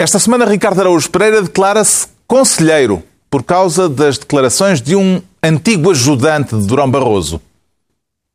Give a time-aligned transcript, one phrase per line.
[0.00, 6.56] Esta semana, Ricardo Araújo Pereira declara-se conselheiro por causa das declarações de um antigo ajudante
[6.56, 7.38] de Durão Barroso.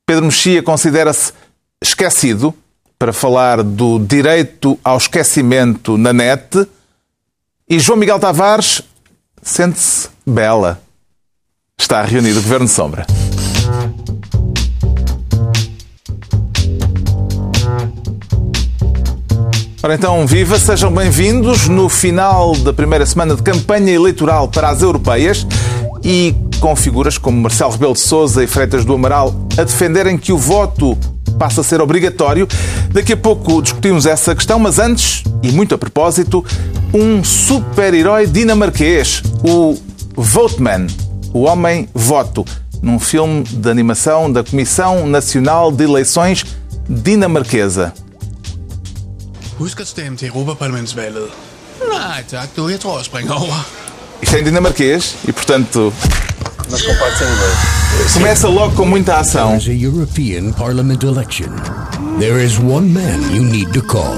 [0.05, 1.33] Pedro Mexia considera-se
[1.81, 2.53] esquecido
[2.99, 6.67] para falar do direito ao esquecimento na net
[7.67, 8.83] e João Miguel Tavares
[9.41, 10.79] sente-se bela.
[11.79, 13.07] Está reunido o Governo Sombra.
[19.85, 24.81] Ora então, viva, sejam bem-vindos no final da primeira semana de campanha eleitoral para as
[24.81, 25.45] europeias
[26.03, 30.33] e com figuras como Marcelo Rebelo de Sousa e Freitas do Amaral a defenderem que
[30.33, 30.97] o voto
[31.37, 32.47] passa a ser obrigatório.
[32.89, 36.43] Daqui a pouco discutimos essa questão, mas antes, e muito a propósito,
[36.91, 39.77] um super-herói dinamarquês, o
[40.15, 40.87] Voteman,
[41.31, 42.43] o Homem Voto,
[42.81, 46.43] num filme de animação da Comissão Nacional de Eleições
[46.89, 47.93] dinamarquesa.
[49.57, 51.27] Husk at stemme til Europaparlamentsvalget.
[51.93, 52.67] Nej tak, du.
[52.67, 53.65] Jeg tror, jeg springer over.
[54.21, 55.93] Isto é em dinamarquês e, portanto,
[56.69, 58.13] Mas em inglês.
[58.13, 59.49] começa logo com muita ação.
[59.49, 61.49] There's a European Parliament election.
[62.19, 64.15] There is one man you need to call.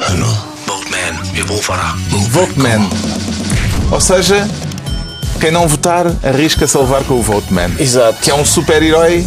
[0.00, 0.26] Hør nu,
[0.66, 2.28] Boatman, brug for dig.
[2.30, 2.88] Voteman.
[3.92, 4.48] Ou seja,
[5.40, 7.70] quem não votar arrisca-se a levar com o Voteman.
[7.78, 8.18] Exato.
[8.22, 9.24] Que é um super-herói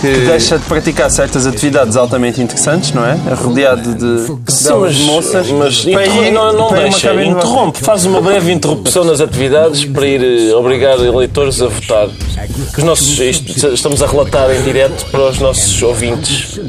[0.00, 0.06] que.
[0.26, 3.14] Deixa de praticar certas atividades altamente interessantes, não é?
[3.34, 4.32] Rodeado de
[4.64, 5.48] belas moças.
[5.50, 9.20] Mas para ir- não, não para uma deixa, de interrompe, faz uma breve interrupção nas
[9.20, 12.08] atividades para ir eh, obrigar eleitores a votar.
[12.76, 16.60] Os nossos, isto, estamos a relatar em direto para os nossos ouvintes.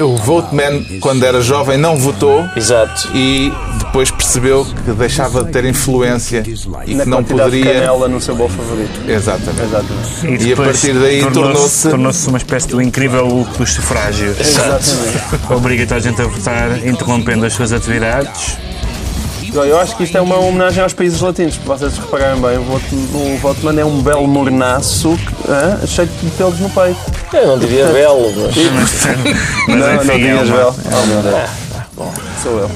[0.00, 3.08] O Voteman, quando era jovem, não votou Exato.
[3.14, 6.42] e depois percebeu que deixava de ter influência
[6.86, 7.64] e na que não de poderia.
[7.74, 9.00] canela no seu bolo favorito.
[9.08, 9.62] Exatamente.
[9.62, 10.24] Exatamente.
[10.24, 14.34] E a depois partir daí tornou-se- tornou-se uma espécie do incrível Hulk do sufrágio.
[15.50, 18.56] Obriga toda a gente a votar, interrompendo as suas atividades.
[19.52, 22.62] Eu acho que isto é uma homenagem aos países latinos, porque vocês repararem bem, o,
[22.62, 25.18] voto, o Voteman é um belo mornaço
[25.48, 26.98] hã, cheio de pelos no peito.
[27.32, 28.54] Eu não diria belo, mas.
[29.66, 30.74] Mas não, não enfim, é tinhas uma- belo.
[30.86, 32.14] Oh meu Deus.
[32.42, 32.70] Sou eu.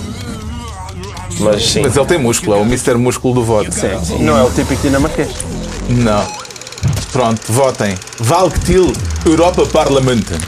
[1.40, 1.82] Mas sim.
[1.82, 2.94] Mas ele tem músculo, é o Mr.
[2.96, 3.70] Músculo do voto.
[4.18, 5.28] Não é o típico dinamarquês.
[5.88, 6.41] Não.
[7.12, 7.94] Pronto, votem.
[8.18, 8.90] Valktil
[9.26, 10.38] Europa Parlamenten.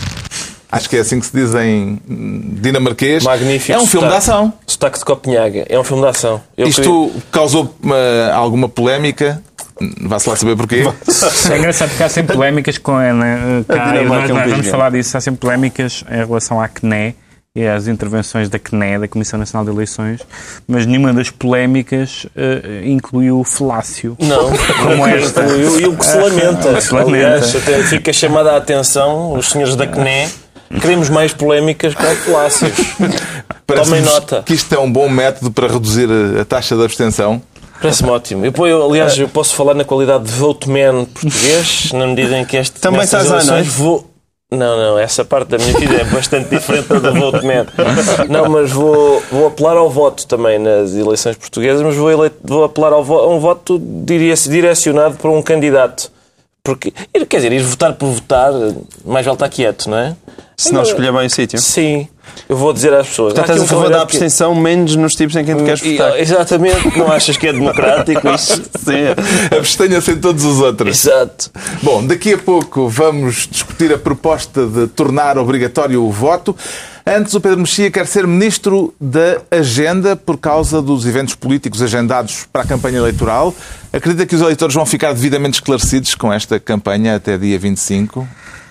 [0.73, 3.23] Acho que é assim que se diz em dinamarquês.
[3.23, 3.79] Magnífico.
[3.79, 4.51] É um filme de ação.
[4.67, 5.67] Sotaque de Copenhaga.
[5.69, 6.41] É um filme de ação.
[6.57, 9.43] Eu Isto causou eh, alguma polémica.
[10.01, 10.85] Vá-se lá saber porquê.
[11.53, 14.37] É engraçado porque há sempre polémicas com a, né, cá, Dinamarca e nós, é um
[14.37, 17.15] nós vamos falar disso, há sempre polémicas em relação à CNE
[17.57, 20.21] e às intervenções da CNE, da Comissão Nacional de Eleições,
[20.67, 24.17] mas nenhuma das polémicas eh, incluiu o falácio.
[24.19, 24.51] Não,
[24.83, 25.43] Como esta.
[25.45, 26.81] E, e o que se lamenta.
[26.81, 27.17] Se lamenta.
[27.29, 30.29] Aliás, até fica chamada a atenção, os senhores da CNE,
[30.81, 32.73] queremos mais polémicas com falácios.
[33.69, 34.43] Tomem nota.
[34.45, 37.41] que isto é um bom método para reduzir a- a taxa de abstenção.
[37.81, 38.45] Parece-me ótimo.
[38.45, 42.45] Eu, eu, aliás, eu posso falar na qualidade de vote man português, na medida em
[42.45, 44.11] que este Também estás eleições vou.
[44.55, 47.67] Não, não, essa parte da minha vida é bastante diferente da do vote man.
[48.29, 52.65] Não, mas vou, vou apelar ao voto também nas eleições portuguesas, mas vou, ele- vou
[52.65, 56.11] apelar ao vo- a um voto diria direcionado para um candidato.
[56.63, 56.91] Porque,
[57.29, 58.51] quer dizer, ir votar por votar,
[59.05, 60.17] mais vale estar quieto, não é?
[60.57, 61.59] Se não escolher bem o sítio.
[61.59, 62.09] Sim,
[62.49, 63.33] eu vou dizer às pessoas.
[63.35, 65.81] Portanto, estás a favor da candidato que- abstenção menos nos tipos em quem tu queres
[65.81, 66.19] votar.
[66.21, 68.63] Exatamente, não achas que é democrático isso?
[68.79, 69.57] Sim.
[69.57, 71.07] Abstenha-se em todos os outros.
[71.07, 71.51] Exato.
[71.83, 76.57] Bom, daqui a pouco vamos discutir a proposta de tornar obrigatório o voto.
[77.07, 82.47] Antes, o Pedro Mexia quer ser ministro da Agenda por causa dos eventos políticos agendados
[82.51, 83.55] para a campanha eleitoral.
[83.93, 88.27] Acredita que os eleitores vão ficar devidamente esclarecidos com esta campanha até dia 25?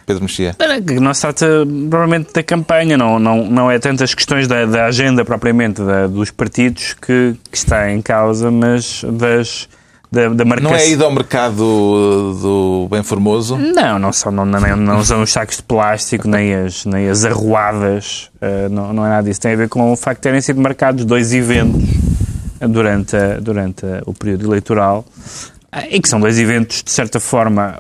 [0.06, 0.56] Pedro Mexia.
[1.02, 1.46] Não se trata
[1.90, 6.08] provavelmente da campanha, não, não, não é tanto as questões da, da agenda propriamente da-
[6.08, 9.68] dos partidos que, que está em causa, mas das,
[10.12, 10.72] da, da marcação.
[10.72, 13.58] Não é ida ao mercado uh, do Bem Formoso?
[13.58, 17.24] Não, não são, não, não, não são os sacos de plástico, nem as, nem as
[17.25, 19.40] arruadas, eh, não, não é nada disso.
[19.41, 21.81] Tem a ver com o facto de terem sido marcados dois eventos
[22.59, 25.06] durante, a- durante a- o período eleitoral
[25.72, 27.76] eh, e que são dois eventos, de certa forma,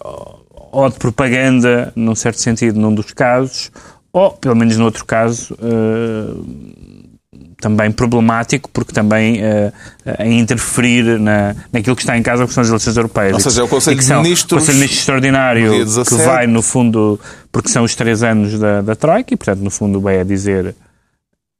[0.73, 3.71] ou de propaganda, num certo sentido, num dos casos,
[4.11, 6.33] ou, pelo menos no outro caso, eh,
[7.61, 9.71] também problemático, porque também eh,
[10.17, 13.33] a interferir na, naquilo que está em casa, que são as eleições europeias.
[13.33, 16.23] Ou seja, é o Conselho de Ministros, o Conselho de Ministros Extraordinário, que 17.
[16.23, 17.19] vai, no fundo,
[17.51, 20.75] porque são os três anos da, da Troika, e, portanto, no fundo, vai a dizer,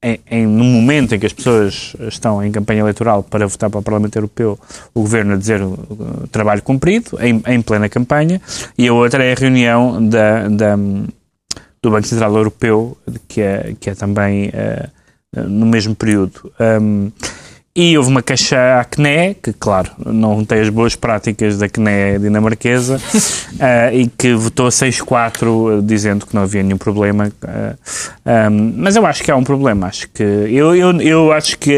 [0.03, 3.83] em, no momento em que as pessoas estão em campanha eleitoral para votar para o
[3.83, 4.59] Parlamento Europeu,
[4.93, 8.41] o Governo a dizer uh, trabalho cumprido, em, em plena campanha,
[8.77, 12.97] e a outra é a reunião da, da, do Banco Central Europeu,
[13.27, 16.51] que é, que é também uh, no mesmo período.
[16.59, 17.11] Um,
[17.75, 22.19] e houve uma queixa à CNE, que, claro, não tem as boas práticas da CNE
[22.19, 27.31] dinamarquesa, uh, e que votou 6-4, dizendo que não havia nenhum problema.
[27.43, 29.87] Uh, um, mas eu acho que há um problema.
[29.87, 31.75] Acho que, eu, eu, eu acho que,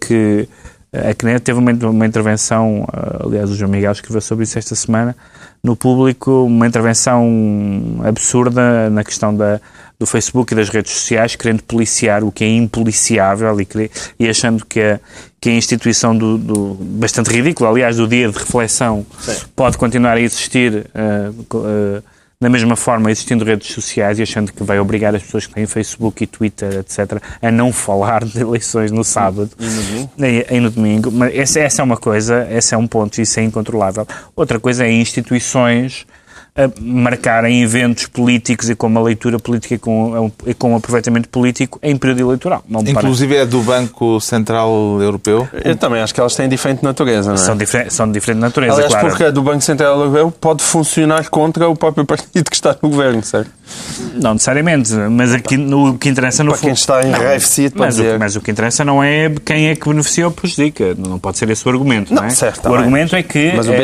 [0.00, 0.48] que
[0.92, 2.86] a CNE teve uma, uma intervenção,
[3.22, 5.14] aliás, o João Miguel escreveu sobre isso esta semana,
[5.62, 9.60] no público, uma intervenção absurda na questão da
[10.00, 13.68] do Facebook e das redes sociais, querendo policiar o que é impoliciável e,
[14.18, 14.98] e achando que a,
[15.38, 19.36] que a instituição do, do, bastante ridícula, aliás, do dia de reflexão, Sim.
[19.54, 22.02] pode continuar a existir uh, uh,
[22.42, 25.66] da mesma forma existindo redes sociais e achando que vai obrigar as pessoas que têm
[25.66, 30.10] Facebook e Twitter, etc., a não falar de eleições no sábado e no domingo.
[30.18, 31.12] E, e no domingo.
[31.12, 34.06] Mas essa, essa é uma coisa, esse é um ponto, isso é incontrolável.
[34.34, 36.06] Outra coisa é instituições
[36.80, 41.78] marcarem eventos políticos e com uma leitura política e com, e com um aproveitamento político
[41.82, 42.62] em período eleitoral.
[42.68, 44.70] Não Inclusive é do Banco Central
[45.00, 45.48] Europeu?
[45.64, 47.38] Eu também acho que elas têm diferente natureza, não é?
[47.38, 49.08] São, difer são de diferente natureza, Aliás, claro.
[49.08, 52.88] porque a do Banco Central Europeu pode funcionar contra o próprio partido que está no
[52.88, 53.50] governo, certo?
[54.14, 58.02] Não necessariamente, mas aqui no, o que interessa no Para quem está enraivecido mas, o,
[58.18, 60.94] mas o que interessa não é quem é que beneficia ou prejudica.
[60.96, 62.30] Não pode ser esse o argumento, não, não é?
[62.30, 63.52] Certo, o argumento é que...
[63.56, 63.76] Mas é...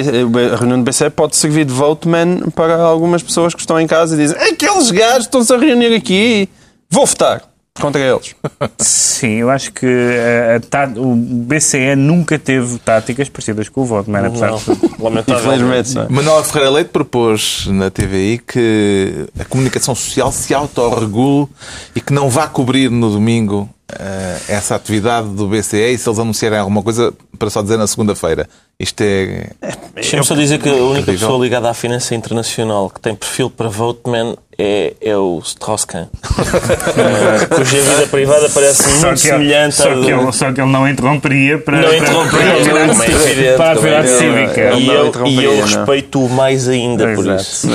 [0.53, 3.87] a reunião do BCE pode servir de vote man para algumas pessoas que estão em
[3.87, 6.49] casa e dizem aqueles gajos estão-se a reunir aqui,
[6.91, 7.43] vou votar
[7.81, 8.35] contra eles.
[8.79, 14.11] Sim, eu acho que a, a, o BCE nunca teve táticas parecidas com o voto,
[14.11, 15.53] mas apesar de Lamentável.
[16.11, 21.49] Manuel Ferreira Leite propôs na TVI que a comunicação social se autorregule
[21.95, 23.69] e que não vá cobrir no domingo
[24.49, 28.49] essa atividade do BCE e se eles anunciarem alguma coisa para só dizer na segunda-feira.
[28.79, 29.51] Isto é.
[29.95, 33.69] Deixa-me só dizer que a única pessoa ligada à finança internacional que tem perfil para
[33.69, 36.09] voteman é, é o Strauss-Kahn, uh,
[37.55, 41.59] cuja vida privada parece só muito semelhante só que, ele, só que ele não interromperia
[41.59, 44.75] para, não interromperia, para, para, para, evidente, para a atividade cívica.
[44.75, 47.69] E eu, e eu respeito-o mais ainda por isso.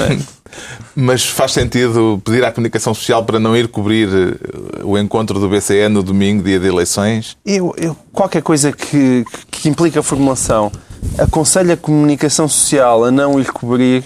[0.96, 5.50] Mas faz sentido pedir à comunicação social para não ir cobrir eh, o encontro do
[5.50, 7.38] BCE no domingo, dia de eleições?
[7.46, 10.72] Eu, eu qualquer coisa que, que implica formulação
[11.18, 14.04] aconselho a comunicação social a não ir cobrir.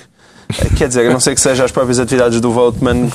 [0.49, 3.09] Eh, quer dizer, a não ser que seja as próprias atividades do Voteman,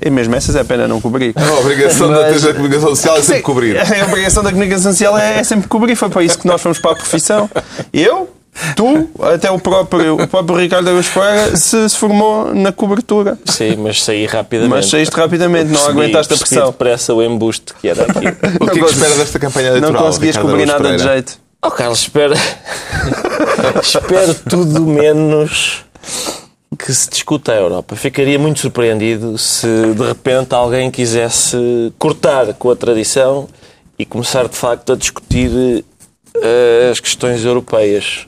[0.00, 1.34] e mesmo essas é a pena não cobrir.
[1.36, 3.76] A obrigação Mas, da comunicação social é sempre cobrir.
[3.78, 5.96] A obrigação da comunicação social é, é sempre cobrir.
[5.96, 7.50] Foi para isso que nós fomos para a profissão.
[7.92, 8.30] Eu,
[8.76, 13.36] Tu, até o próprio, o próprio Ricardo Araújo Pereira se, se, formou na cobertura.
[13.44, 14.70] Sim, mas saí rapidamente.
[14.70, 16.66] Mas saíste rapidamente, não percebi, aguentaste a pressão.
[16.70, 18.26] depressa o embuste que era aqui.
[18.60, 19.92] o que é que espera desta campanha eleitoral?
[19.92, 21.38] Não conseguias Ricardo cobrir nada de jeito.
[21.62, 22.34] Oh, Carlos, espera.
[23.82, 25.84] espero tudo menos
[26.76, 27.96] que se discuta a Europa.
[27.96, 33.48] Ficaria muito surpreendido se de repente alguém quisesse cortar com a tradição
[33.98, 38.26] e começar de facto a discutir uh, as questões europeias.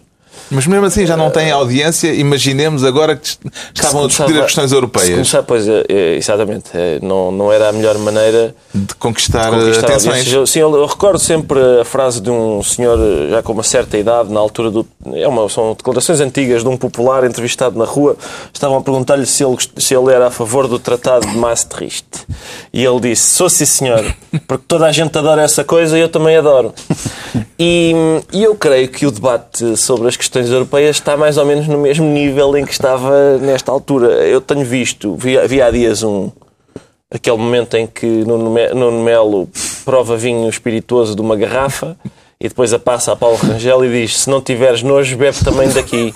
[0.50, 2.12] Mas mesmo assim já não tem audiência.
[2.14, 3.36] Imaginemos agora que
[3.74, 5.10] estavam a discutir as questões europeias.
[5.10, 6.70] Começar, pois, é, é, exatamente.
[6.74, 10.32] É, não, não era a melhor maneira de conquistar, de conquistar atenções.
[10.32, 12.98] Eu, sim, eu, eu, recordo sempre a frase de um senhor
[13.30, 14.86] já com uma certa idade, na altura do.
[15.14, 18.16] É uma, são declarações antigas de um popular entrevistado na rua.
[18.52, 22.06] Estavam a perguntar-lhe se ele, se ele era a favor do Tratado de Maastricht.
[22.72, 24.14] E ele disse: Sou sim, senhor,
[24.46, 26.72] porque toda a gente adora essa coisa e eu também adoro.
[27.58, 27.92] E,
[28.32, 31.78] e eu creio que o debate sobre as questões europeias está mais ou menos no
[31.78, 34.08] mesmo nível em que estava nesta altura.
[34.26, 36.30] Eu tenho visto, vi, vi há dias um
[37.10, 39.48] aquele momento em que Nuno Melo
[39.84, 41.96] prova vinho espirituoso de uma garrafa
[42.38, 45.68] e depois a passa a Paulo Rangel e diz se não tiveres nojo, bebe também
[45.70, 46.12] daqui.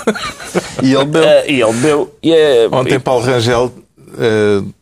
[0.82, 1.22] e ele bebeu.
[1.22, 2.14] Uh, e ele bebeu.
[2.22, 2.98] E é, Ontem e...
[2.98, 4.74] Paulo Rangel uh,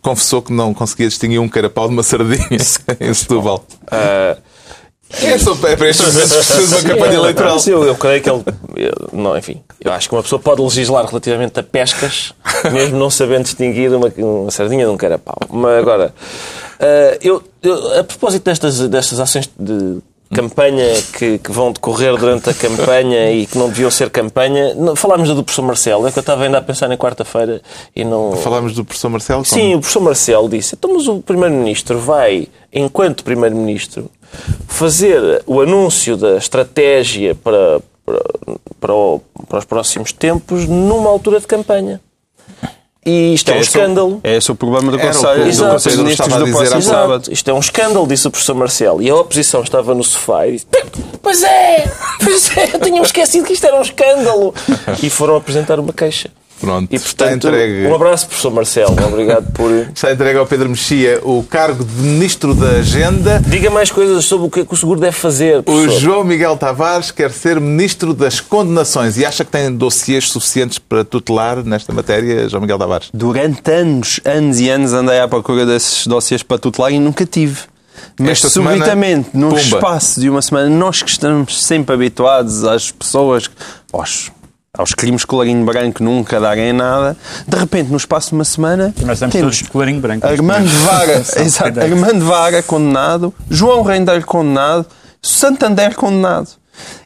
[0.00, 2.46] confessou que não conseguia distinguir um carapau de uma sardinha
[3.00, 3.64] em Setúbal.
[3.84, 4.40] Uh,
[5.22, 7.58] é só para estes momentos que se uma campanha eleitoral.
[7.66, 8.42] Eu, eu creio que ele.
[8.76, 12.32] Eu, não, enfim, eu acho que uma pessoa pode legislar relativamente a pescas,
[12.72, 15.38] mesmo não sabendo distinguir uma, uma sardinha de um carapau.
[15.50, 16.14] Mas agora,
[16.80, 20.00] uh, eu, eu, a propósito destas, destas ações de
[20.34, 24.74] campanha que, que, vão decorrer durante a campanha e que não deviam ser campanha.
[24.96, 27.62] Falámos do professor Marcelo, é que eu estava ainda a pensar na quarta-feira
[27.94, 28.32] e não.
[28.32, 29.44] Falámos do professor Marcelo?
[29.44, 29.54] Como?
[29.54, 34.10] Sim, o professor Marcelo disse: então, mas o Primeiro-Ministro vai, enquanto Primeiro-Ministro,
[34.66, 38.22] fazer o anúncio da estratégia para, para,
[38.80, 42.00] para, o, para os próximos tempos numa altura de campanha.
[43.06, 44.20] E isto é, é um escândalo.
[44.24, 47.30] É esse o problema do Conselho, do Conselho de Ministros do próximo sábado.
[47.30, 49.02] Isto é um escândalo, disse o professor Marcelo.
[49.02, 50.66] E a oposição estava no sofá e disse:
[51.20, 51.84] Pois é,
[52.22, 54.54] pois é, eu tinha esquecido que isto era um escândalo.
[55.02, 56.30] E foram apresentar uma queixa.
[56.64, 57.86] Pronto, E, está portanto, entregue.
[57.86, 58.96] um abraço, professor Marcelo.
[59.06, 59.70] Obrigado por...
[59.70, 63.42] Está entregue ao Pedro Mexia o cargo de Ministro da Agenda.
[63.46, 66.00] Diga mais coisas sobre o que, que o seguro deve fazer, O professor.
[66.00, 71.04] João Miguel Tavares quer ser Ministro das Condenações e acha que tem dossiês suficientes para
[71.04, 73.08] tutelar nesta matéria, João Miguel Tavares?
[73.12, 77.58] Durante anos, anos e anos andei à procura desses dossiês para tutelar e nunca tive.
[78.18, 79.60] Mas Esta semana, subitamente, no pumba.
[79.60, 83.48] espaço de uma semana, nós que estamos sempre habituados às pessoas,
[83.92, 84.30] aos,
[84.76, 87.16] aos crimes colarinho branco nunca darem nada,
[87.46, 90.26] de repente, no espaço de uma semana, Nós estamos temos todos de colarinho branco.
[90.26, 91.80] Armando Vara, exato.
[91.80, 94.86] Armando Vara condenado, João Rendeiro condenado,
[95.22, 96.48] Santander condenado.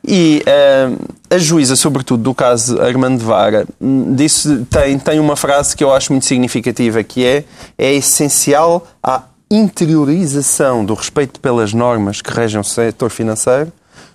[0.03, 0.89] E eh,
[1.31, 3.67] a juíza, sobretudo do caso Armando Vara,
[4.15, 7.45] disse, tem, tem uma frase que eu acho muito significativa, que é
[7.77, 13.71] é essencial a interiorização do respeito pelas normas que regem o setor financeiro,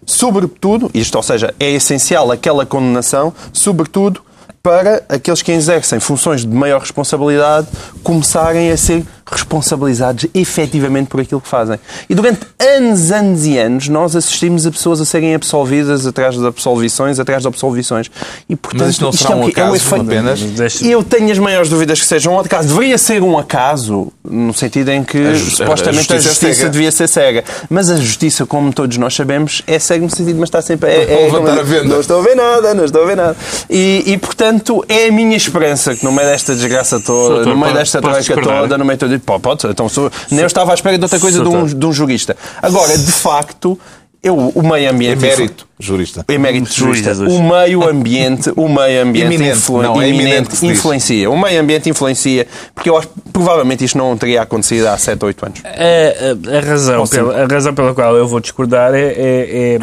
[0.05, 4.21] sobretudo, isto, ou seja, é essencial aquela condenação, sobretudo
[4.63, 7.67] para aqueles que exercem funções de maior responsabilidade
[8.01, 11.77] começarem a ser responsabilizados efetivamente por aquilo que fazem.
[12.09, 16.45] E durante anos, anos e anos, nós assistimos a pessoas a serem absolvidas atrás de
[16.45, 18.09] absolvições, atrás de absolvições.
[18.47, 19.59] E, portanto, Mas isto não será é um quê?
[19.59, 20.81] É um acaso efeito- apenas?
[20.81, 22.67] Eu tenho as maiores dúvidas que seja um acaso.
[22.69, 26.53] Deveria ser um acaso, no sentido em que A supostamente a a justiça justiça, é
[26.53, 26.69] cega.
[26.69, 27.43] devia ser cega.
[27.69, 30.89] Mas a justiça, como todos nós sabemos, é cega no sentido, mas está sempre.
[30.89, 31.83] É, é, a venda.
[31.85, 33.35] Não estou a ver nada, não estou a ver nada.
[33.69, 34.52] E, e, portanto,
[34.87, 38.61] é a minha esperança que no meio desta desgraça toda, Soutor, no meio desta discordar?
[38.61, 39.19] toda, no meio todo.
[39.19, 41.85] Pô, pode, então sou, nem eu estava à espera de outra coisa de um, de
[41.85, 42.35] um jurista.
[42.61, 43.79] Agora, de facto,
[44.21, 45.23] eu, o meio ambiente.
[45.25, 46.25] Emérito, jurista.
[46.29, 47.23] Emérito Juiz, jurista.
[47.25, 51.29] O meio ambiente, o meio ambiente Iminente, influen- não, é iminente influencia.
[51.29, 55.21] O meio ambiente influencia, porque eu acho que provavelmente isto não teria acontecido há 7
[55.23, 55.61] ou 8 anos.
[55.65, 59.79] A, a- a razão pela, a razão pela qual eu vou discordar é, é,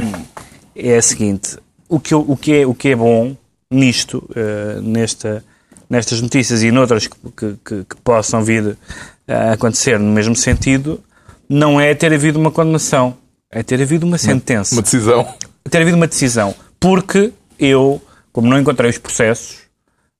[0.75, 3.37] é, é a seguinte: o que, eu- o, que é, o que é bom
[3.71, 5.45] nisto, eh, nesta,
[5.89, 8.77] nestas notícias e noutras que, que, que- que possam vir
[9.29, 11.01] a acontecer no mesmo sentido,
[11.49, 13.17] não é ter havido uma condenação,
[13.51, 15.35] é ter havido uma sentença Uma decisão.
[15.71, 16.55] ter havido uma decisão.
[16.79, 18.01] Porque eu,
[18.33, 19.59] como não encontrei os processos,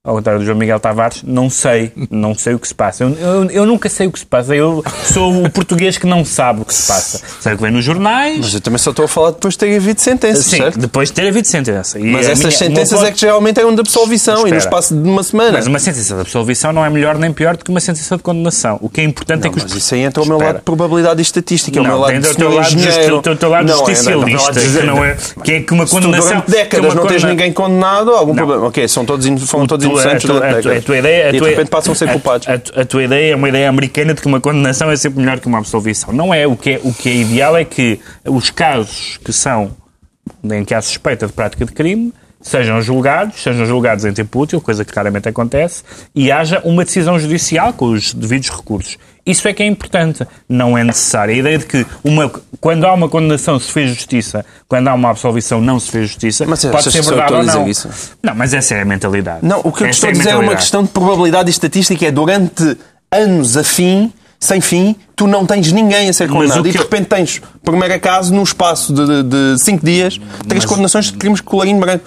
[0.03, 3.05] ao contrário do João Miguel Tavares, não sei, não sei o que se passa.
[3.05, 4.57] Eu, eu- eu nunca sei o que se passa.
[4.57, 7.21] Eu sou o português que não sabe o que se passa.
[7.39, 8.39] Sei o que vem nos jornais.
[8.39, 10.79] Mas eu também só estou a falar depois de ter havido sentenças, Sim, certo?
[10.79, 11.99] depois de ter havido sentença.
[11.99, 14.59] E Mas essas minha- sentenças é que geralmente eram de absolvição e no Espera.
[14.65, 15.53] espaço de uma semana.
[15.53, 18.23] Mas uma sentença de absolvição não é melhor nem pior do que uma sentença de
[18.23, 18.79] condenação.
[18.81, 19.65] O que é importante é que os...
[19.65, 20.53] Mas isso aí entra o meu Espera.
[20.53, 23.21] lado de probabilidade e estatística, é o meu Não, lado de teu lado, engenheiro.
[23.21, 25.93] do teu lado Não, é, justicialista, não, que, não é, que é que uma Se
[25.93, 26.29] tu condenação...
[26.31, 28.47] durante uma décadas não tens ninguém condenado, algum Não.
[28.47, 28.67] problema.
[28.67, 30.67] Ok, são todos, foram todos tua- durante a tua- décadas.
[30.79, 32.49] a tua ideia- a e de tua- repente passam a ser culpados.
[32.49, 35.39] A, a- tua ideia é uma ideia americana de que uma condenação é sempre melhor
[35.41, 36.13] que uma absolvição.
[36.13, 36.47] Não é.
[36.47, 39.71] O que é, o que é ideal é que os casos que são
[40.45, 44.61] em que há suspeita de prática de crime sejam julgados, sejam julgados em tempo útil,
[44.63, 45.83] coisa que claramente acontece,
[46.15, 48.97] e haja uma decisão judicial com os devidos recursos.
[49.31, 50.27] Isso é que é importante.
[50.49, 51.35] Não é necessário.
[51.35, 55.11] A ideia de que uma, quando há uma condenação se fez justiça, quando há uma
[55.11, 57.69] absolvição não se fez justiça, Mas pode achas ser verdade ou não.
[57.69, 57.89] isso?
[58.23, 59.39] Não, mas essa é a mentalidade.
[59.43, 61.53] Não, o que eu Essa estou a a dizer é uma questão de probabilidade e
[61.53, 62.05] estatística.
[62.07, 62.77] É durante
[63.11, 66.67] anos a fim, sem fim, tu não tens ninguém a ser Mas condenado.
[66.67, 69.23] E de repente tens, por mero acaso, num espaço de, de,
[69.55, 70.19] de cinco dias,
[70.49, 72.05] três condenações de crimes de colarinho branco.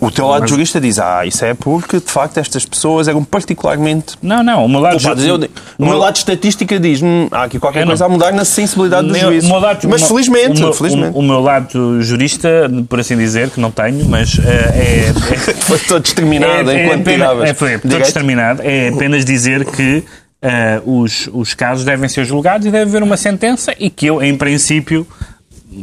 [0.00, 4.14] O teu lado jurista diz, ah, isso é porque, de facto, estas pessoas eram particularmente
[4.22, 4.64] Não, não.
[4.64, 4.96] O meu lado...
[4.96, 5.24] culpadas.
[5.24, 5.36] Eu-
[5.78, 8.32] O meu lado de estatística diz, hum, há aqui qualquer Eu coisa não- a mudar
[8.32, 9.48] na sensibilidade do juízo.
[9.48, 11.16] meu lado- Mas felizmente, o meu, felizmente.
[11.16, 12.48] O, o meu lado jurista,
[12.88, 17.00] por assim dizer, que não tenho, mas eh, é, é, Foi todo exterminado é, enquanto
[17.02, 18.62] apenas- tiravas é, foi todo exterminado.
[18.62, 20.02] É apenas dizer que
[20.42, 24.22] eh, os, os casos devem ser julgados e deve haver uma sentença e que eu,
[24.22, 25.06] em princípio,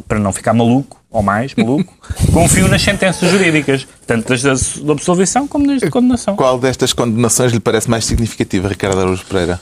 [0.07, 1.93] para não ficar maluco, ou mais maluco,
[2.33, 6.35] confio nas sentenças jurídicas, tanto das da absolvição como das de condenação.
[6.35, 9.59] Qual destas condenações lhe parece mais significativa, Ricardo Araújo Pereira?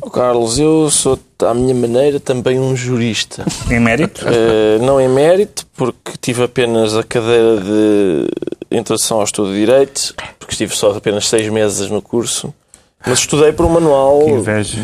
[0.00, 3.44] Oh, Carlos, eu sou, à minha maneira, também um jurista.
[3.70, 4.26] Em mérito?
[4.28, 8.28] Eh, não em mérito, porque tive apenas a cadeira de
[8.70, 12.52] introdução ao estudo de Direito, porque estive só apenas seis meses no curso,
[13.06, 14.20] mas estudei por um manual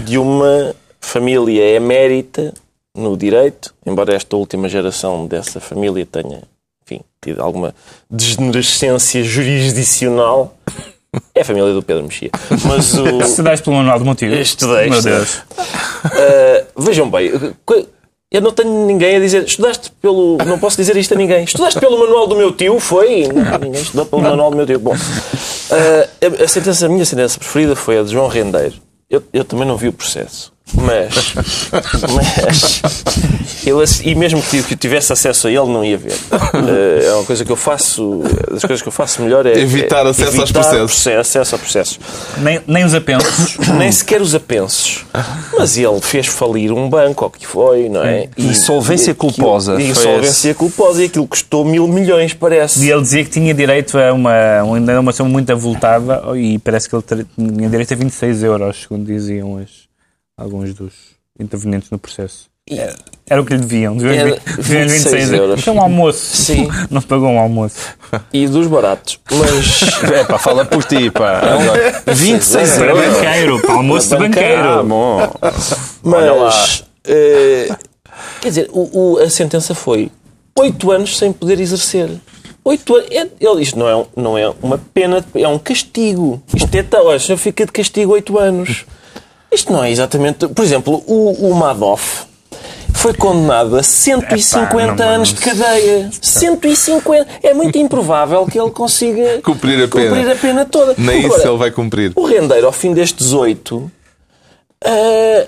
[0.06, 2.54] de uma família emérita
[3.00, 6.42] no Direito, embora esta última geração dessa família tenha,
[6.84, 7.74] enfim, tido alguma
[8.10, 10.54] degenerescência jurisdicional.
[11.34, 12.30] É a família do Pedro Mexia.
[12.64, 13.18] Mas o...
[13.22, 14.34] Estudaste pelo Manual de Motivo?
[14.34, 15.02] Estudei, Meu.
[15.02, 15.38] Deus.
[15.38, 17.32] Uh, vejam bem,
[18.30, 19.42] eu não tenho ninguém a dizer.
[19.42, 20.38] Estudaste pelo.
[20.46, 21.42] Não posso dizer isto a ninguém.
[21.42, 22.78] Estudaste pelo manual do meu tio?
[22.78, 23.24] Foi?
[23.60, 24.78] Ninguém estudou pelo manual do meu tio.
[24.78, 28.76] Bom, uh, a, a sentença, a minha sentença preferida foi a de João Rendeiro.
[29.10, 30.52] Eu, eu também não vi o processo.
[30.74, 31.34] Mas,
[32.14, 32.82] mas
[33.66, 36.12] eu, ass- e mesmo que tivesse acesso a ele, não ia ver.
[36.32, 40.06] Eh, É uma coisa que eu faço, das coisas que eu faço melhor é Evitar
[40.06, 41.02] é acesso aos evitar processos.
[41.02, 42.00] proce- acesso a processos.
[42.38, 43.58] Nem, nem os apensos.
[43.78, 45.04] Nem sequer os apensos.
[45.58, 48.28] Mas ele fez falir um banco, ou o que foi, não é?
[48.38, 51.02] Insolvência e aquilo- culposa, e foi Insolvência culposa.
[51.02, 52.84] E aquilo custou mil milhões, parece.
[52.84, 56.88] E ele dizia que tinha direito a uma, uma, uma soma muito avultada e parece
[56.88, 57.04] que ele
[57.36, 59.89] tinha direito a 26 euros, segundo diziam as-
[60.40, 60.92] alguns dos
[61.38, 62.48] intervenientes no processo.
[62.68, 62.94] Era,
[63.28, 63.96] era o que lhe deviam.
[63.96, 65.58] Deviam Era 26, 26 euros.
[65.58, 66.36] Isto é um almoço.
[66.36, 66.68] Sim.
[66.90, 67.76] Não pagou um almoço.
[68.32, 69.18] E dos baratos.
[69.30, 69.80] Mas.
[70.12, 71.40] É pá, fala por ti, pá.
[72.06, 73.06] 26 Para euros.
[73.14, 74.62] banqueiro, para almoço de banqueiro.
[74.68, 75.32] Ah, bom.
[76.04, 76.44] Olha lá.
[76.46, 76.84] Mas.
[77.06, 77.68] eh,
[78.40, 80.10] quer dizer, o- o- a sentença foi
[80.58, 82.08] 8 anos sem poder exercer.
[82.62, 83.08] 8 anos.
[83.10, 86.40] É, ele, isto não é, não é uma pena, é um castigo.
[86.54, 86.82] Isto é.
[86.82, 88.84] tal, Olha, o senhor fica de castigo 8 anos.
[89.52, 90.46] Isto não é exatamente.
[90.48, 92.26] Por exemplo, o, o Madoff
[92.94, 96.10] foi condenado a 150 Epá, anos de cadeia.
[96.20, 97.26] 150.
[97.42, 100.10] É muito improvável que ele consiga Cumprir a pena.
[100.16, 100.94] cumprir a pena toda.
[100.98, 102.12] Nem isso Agora, ele vai cumprir.
[102.14, 103.90] o rendeiro, ao fim destes oito.
[104.84, 105.46] está-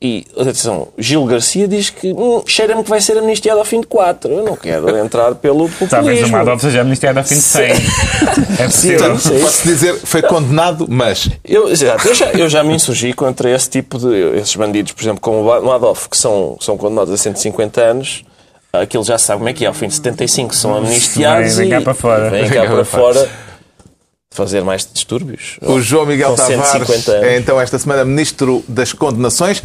[0.00, 3.86] e atenção, Gil Garcia diz que hum, cheira-me que vai ser amnistiado ao fim de
[3.86, 4.32] quatro.
[4.32, 5.90] Eu não quero entrar pelo Talvez o
[6.22, 6.28] populismo.
[6.36, 7.62] Madoff seja amnistiado ao fim de 100.
[8.58, 9.18] É possível.
[9.18, 9.40] Sim.
[9.40, 13.68] Posso dizer, foi condenado, mas Eu, exato, eu, já, eu já me insurgi contra esse
[13.68, 14.38] tipo de.
[14.38, 18.24] esses bandidos, por exemplo, como o Madoff, que são, são condenados a 150 anos.
[18.72, 19.68] Aquilo já sabe como é que é.
[19.68, 22.30] Ao fim de 75 são amnistiados Vem- vem cá e para fora.
[22.30, 23.28] Vem cá cá para para fora
[24.32, 25.58] fazer mais distúrbios.
[25.60, 27.26] o João Miguel Tavares 150 anos.
[27.26, 29.62] é então esta semana Ministro das Condenações.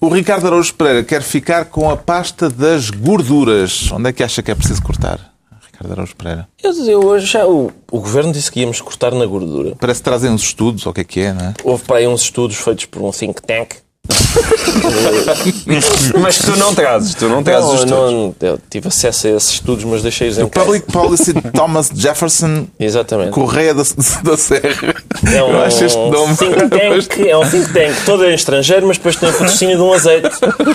[0.00, 3.90] O Ricardo Araújo Pereira quer ficar com a pasta das gorduras.
[3.90, 5.32] Onde é que acha que é preciso cortar?
[5.66, 6.46] Ricardo Araújo Pereira.
[6.62, 9.74] Eu, eu hoje já, o, o governo disse que íamos cortar na gordura.
[9.80, 11.54] Parece que trazem uns estudos, ou o que é que é, não é?
[11.64, 13.76] Houve para aí uns estudos feitos por um think tank.
[16.20, 18.12] Mas tu não trazes, tu não trazes os Não, estudos.
[18.12, 20.66] não, eu tive acesso a esses estudos, mas deixei-os em O casa.
[20.66, 23.30] Public Policy de Thomas Jefferson Exatamente.
[23.30, 23.82] Correia da,
[24.22, 24.94] da Serra.
[25.32, 26.36] É um Eu acho este nome.
[26.36, 29.82] think tank, é um think tank todo em estrangeiro, mas depois tem o patrocínio de
[29.82, 30.30] um azeite.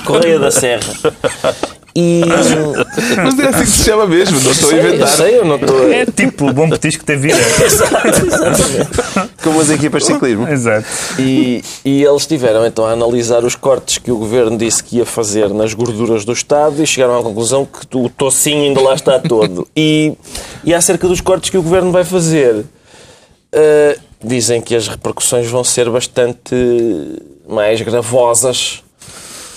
[0.06, 0.80] Correia da Serra.
[1.96, 2.22] E.
[3.18, 5.08] Mas é assim que se chama mesmo, não estou a eu inventar.
[5.08, 5.92] sei, eu não estou.
[5.92, 7.38] É tipo o bom petisco da vida.
[7.64, 9.32] Exatamente.
[9.44, 10.48] Como as equipas de ciclismo.
[10.48, 10.86] Exato.
[11.18, 15.06] E, e eles estiveram então a analisar os cortes que o governo disse que ia
[15.06, 19.20] fazer nas gorduras do Estado e chegaram à conclusão que o tocinho ainda lá está
[19.20, 19.68] todo.
[19.76, 20.14] E,
[20.64, 22.66] e acerca dos cortes que o governo vai fazer,
[23.52, 26.54] eh, dizem que as repercussões vão ser bastante
[27.48, 28.84] mais gravosas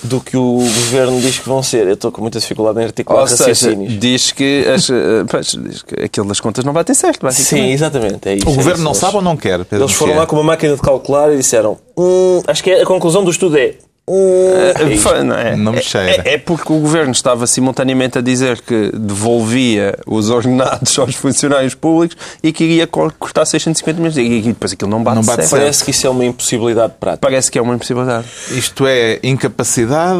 [0.03, 1.87] do que o governo diz que vão ser.
[1.87, 5.83] Eu estou com muita dificuldade em articular Ou seja, diz que, as, eh, pois, diz
[5.83, 8.29] que aquilo das contas não batem certo, Sim, exatamente.
[8.29, 8.83] É isso, O é governo isso.
[8.85, 9.65] não Eles- sabe ou não quer?
[9.65, 12.83] Pedro Eles foram lá com uma máquina de calcular e disseram: "Hum, acho que é-
[12.83, 13.75] a conclusão do estudo é.
[14.09, 15.57] É isto." Foi, não é?
[15.57, 16.23] Não me cheira.
[16.25, 21.75] É, é porque o governo estava simultaneamente a dizer que devolvia os ordenados aos funcionários
[21.75, 24.17] públicos e que iria co- cortar 650 milhões.
[24.17, 25.49] E e depois aquilo não bate, Não bate certo.
[25.51, 25.61] certo.
[25.63, 27.21] Parece que isso é uma impossibilidade prática.
[27.27, 28.27] Parece que é uma impossibilidade.
[28.51, 30.19] Isto é incapacidade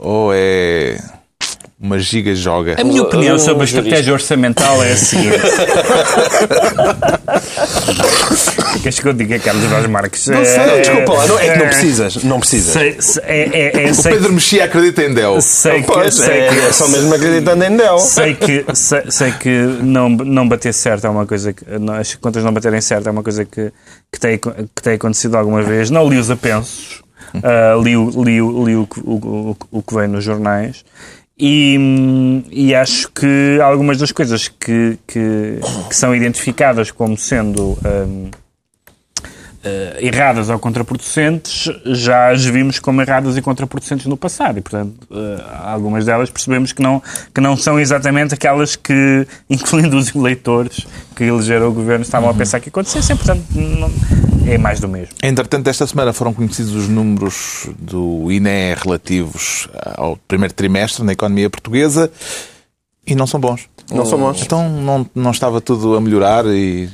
[0.00, 0.98] ou é
[1.84, 2.76] uma giga-joga?
[2.80, 5.38] A minha opinião sobre a estratégia orçamental é a seguinte.
[8.82, 10.26] Queres que eu diga, Carlos Vaz Marques?
[10.26, 12.24] Não sei, É, desculpa lá, não, é que não é, precisas.
[12.24, 12.72] Não precisas.
[12.72, 15.44] Sei, sei- é, é, é, O sei, Pedro Mexia acredita em Deus.
[15.44, 18.02] sei que, Pois, sei é, que, é só mesmo acreditando em Deus.
[18.02, 19.50] sei que, sei, sei que
[19.82, 21.64] não, não bater certo é uma coisa que.
[21.78, 23.72] não- As contas não baterem certo é uma coisa que,
[24.12, 25.90] que, tem, que tem acontecido alguma vez.
[25.90, 27.02] Não li os apensos,
[27.42, 30.84] ah, li, li, o- li o, que- o, o, o que vem nos jornais.
[31.38, 31.76] E,
[32.50, 38.30] e acho que algumas das coisas que, que, que são identificadas como sendo hum,
[39.64, 44.58] eh, erradas ou contraproducentes, já as vimos como erradas e contraproducentes no passado.
[44.58, 47.02] E, portanto, eh, algumas delas percebemos que não,
[47.34, 52.34] que não são exatamente aquelas que, incluindo os eleitores que elegeram o governo, estavam a
[52.34, 53.16] pensar que acontecessem.
[53.16, 53.90] Portanto, não-
[54.46, 55.14] é mais do mesmo.
[55.22, 61.48] Entretanto, esta semana foram conhecidos os números do INE relativos ao primeiro trimestre na economia
[61.48, 62.10] portuguesa
[63.06, 63.68] e não são bons.
[63.90, 64.42] Não são bons.
[64.42, 66.88] Então não, não estava tudo a melhorar e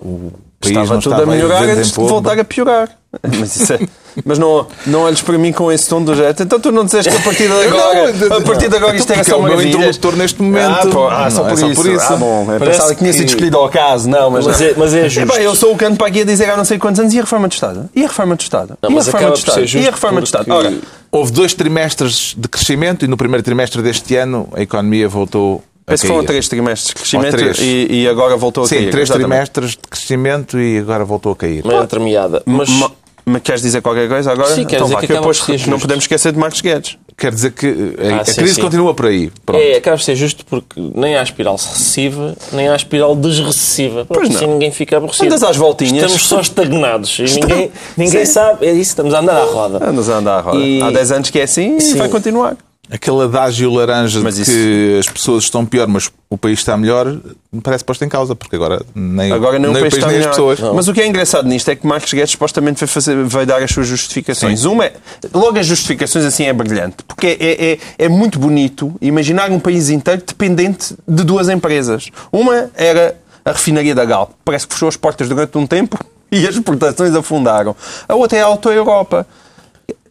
[0.00, 2.88] o país Estava não tudo estava a melhorar antes de voltar a piorar.
[3.38, 3.78] Mas, isso é-
[4.24, 6.42] mas não, não olhes para mim com esse tom do jeito.
[6.42, 9.10] Então tu não disseste que a partir de agora, Não, a partir de agora isto
[9.12, 9.74] era porque só é o meu maravilhas?
[9.76, 10.70] interlocutor neste momento.
[10.70, 11.82] Ah, pô, ah, só, Não, é por só isso.
[11.82, 12.12] por isso.
[12.12, 12.44] Ah, bom.
[12.46, 14.10] Parece pensava que tinha sido escolhido ao caso.
[14.10, 15.20] Não, mas, Mas é- mas é justo.
[15.32, 17.14] Epá, eu sou o canto para aqui a dizer há não sei quantos anos.
[17.14, 17.88] E a reforma do Estado?
[17.94, 18.78] E a reforma do Estado?
[18.82, 19.64] Não, e a reforma ser Estado?
[19.84, 20.52] E a reforma do Estado?
[20.52, 20.74] Ora,
[21.12, 25.62] Houve dois trimestres de crescimento e no primeiro trimestre deste ano a economia voltou
[25.94, 26.12] Esse cair.
[26.12, 27.58] foram três trimestres de crescimento três.
[27.58, 28.90] E, e agora voltou a Sim, cair.
[28.90, 29.28] três Exatamente.
[29.30, 31.64] trimestres de crescimento e agora voltou a cair.
[31.66, 32.42] Meio entremeada.
[32.46, 32.90] Mas Ma-
[33.30, 34.48] Mas queres dizer qualquer coisa agora?
[34.54, 35.80] Sim, quero então, dizer vá, que que acaba depois por ser não justo.
[35.82, 36.96] podemos esquecer de Marcos Guedes.
[37.14, 37.66] Quer dizer que
[37.98, 38.60] a, Ah, a sim, crise sim.
[38.62, 39.30] continua por aí.
[39.44, 39.60] Pronto.
[39.60, 44.06] É, acaba por ser justo porque nem há espiral recessiva, nem há espiral desrecessiva.
[44.06, 44.54] Pois assim não.
[44.54, 45.26] ninguém fica aborrecido.
[45.26, 46.04] Andas às voltinhas.
[46.04, 47.18] Estamos só estagnados.
[47.18, 48.64] E ninguém, ninguém sabe.
[48.66, 49.90] É isso, estamos a andar à roda.
[49.90, 50.58] Andas a andar à roda.
[50.58, 51.96] E- Há 10 anos que é assim e Sim.
[51.98, 52.56] vai continuar.
[52.90, 56.74] Aquele adágio laranja Mas de isso- que as pessoas estão pior, mas o país está
[56.74, 57.06] melhor,
[57.52, 60.20] me parece posto em causa, porque agora nem, Agora nem, o país está nem as
[60.26, 60.30] melhor.
[60.30, 60.60] pessoas.
[60.74, 63.62] Mas o que é engraçado nisto é que Marcos Guedes supostamente vai, fazer, vai dar
[63.62, 64.64] as suas justificações.
[64.64, 64.92] Uma é,
[65.34, 69.90] logo as justificações assim é brilhante, porque é, é, é muito bonito imaginar um país
[69.90, 72.08] inteiro dependente de duas empresas.
[72.32, 75.98] Uma era a refinaria da Galp, parece que fechou as portas durante um tempo
[76.32, 77.76] e as exportações afundaram.
[78.08, 79.26] A outra é a Auto Europa.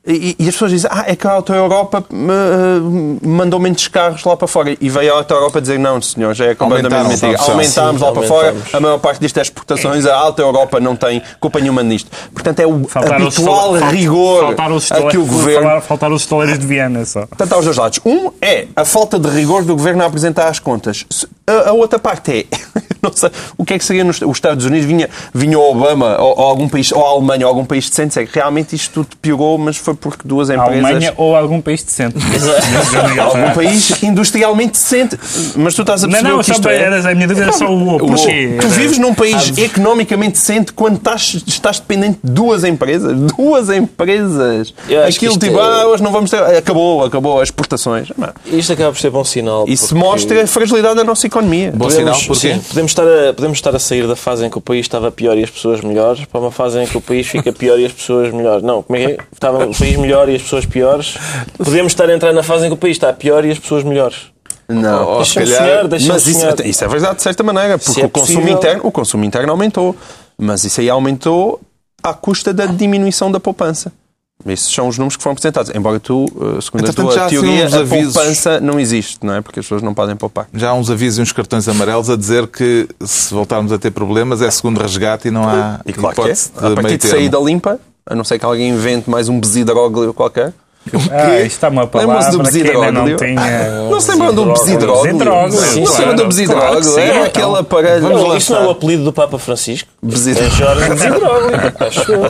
[0.08, 3.88] E, e as pessoas dizem, ah, é que a Auto Europa me, eh, mandou menos
[3.89, 4.76] carros lá para fora.
[4.80, 7.38] E veio a Auto Europa dizer, não, senhor, já é completamente mentira.
[7.52, 11.22] Aumentámos lá para fora, a maior parte disto é exportações, a Alta Europa não tem
[11.39, 12.10] culpa nenhuma nisto.
[12.34, 15.62] Portanto, é o Faltaram os habitual fal- rigor faltaram os a que o governo...
[15.67, 17.26] falar- Faltaram os estaleiros de Viena só.
[17.26, 18.00] Portanto, há os dois lados.
[18.06, 21.06] Um é a falta de rigor do governo a apresentar as contas.
[21.46, 22.58] A, a outra parte é,
[23.04, 24.86] não sei, o que é que seria nos os Estados Unidos?
[24.86, 28.20] Vinha, vinha o Obama ou, ou algum país, ou a Alemanha, ou algum país decente,
[28.20, 30.86] é que realmente isto tudo piorou, mas foi porque duas A empresas.
[30.86, 32.15] Alemanha ou algum país decente.
[33.19, 35.17] Algum país industrialmente decente.
[35.55, 36.75] Mas tu estás a Não, perceber não, o que isto é.
[36.75, 38.57] era- a minha dúvida era só o porquê.
[38.60, 43.13] Tu vives num país economicamente decente quando estás, estás dependente de duas empresas.
[43.38, 44.73] Duas empresas.
[45.07, 46.38] Aquilo tipo, é- ah, hoje não vamos ter.
[46.41, 48.10] Acabou, acabou as exportações.
[48.17, 48.29] Não.
[48.45, 49.65] Isto acaba por ser bom sinal.
[49.67, 51.71] Isso porque mostra a fragilidade da nossa economia.
[51.71, 52.53] Bom podemos, sinal, porquê?
[52.53, 55.12] sim, podemos, estar a, podemos estar a sair da fase em que o país estava
[55.12, 57.86] pior e as pessoas melhores para uma fase em que o país fica pior e
[57.86, 58.63] as pessoas melhores.
[58.63, 59.17] Não, como é que é?
[59.33, 61.15] Estava o país melhor e as pessoas piores.
[61.58, 63.84] Podemos estar a entrar na fase em que o país está pior e as pessoas
[63.84, 64.17] melhores.
[64.67, 65.06] Não.
[65.08, 68.02] Ou se Deixa-me calhar- sonhar, deixa-me Mas isso, isso é verdade de certa maneira, porque
[68.02, 68.58] é o, consumo possível.
[68.58, 69.95] interno, o consumo interno aumentou.
[70.38, 71.62] Mas isso aí aumentou
[72.04, 73.93] à custa da diminuição da poupança.
[74.45, 75.71] Esses são os números que foram apresentados.
[75.73, 78.13] Embora tu, eh, segundo a Entretanto, tua há, assim, teoria, a avisos.
[78.13, 79.41] poupança não existe, não é?
[79.41, 80.47] Porque as pessoas não podem poupar.
[80.54, 83.89] Já há uns avisos e uns cartões amarelos a dizer que se voltarmos a ter
[83.91, 86.23] problemas é segundo resgate e não há E claro que é.
[86.26, 87.17] hipótese A de partir meio de termo.
[87.17, 90.54] saída limpa, a não ser que alguém invente mais um besidróglio qualquer.
[91.12, 93.17] Ah, isto está uma do palavra que ainda não besidróglio?
[93.17, 93.89] tinha...
[93.89, 95.17] Não se lembram do besidróglio?
[95.17, 97.00] Besidróglio, Não se lembram do besidróglio?
[97.00, 98.02] Era aquele aparelho...
[98.02, 99.89] Vamos isto não é o apelido do Papa Francisco.
[100.02, 100.48] Besidróglio.
[100.48, 101.58] É Jorge Besidróglio.
[101.80, 102.22] Acho eu.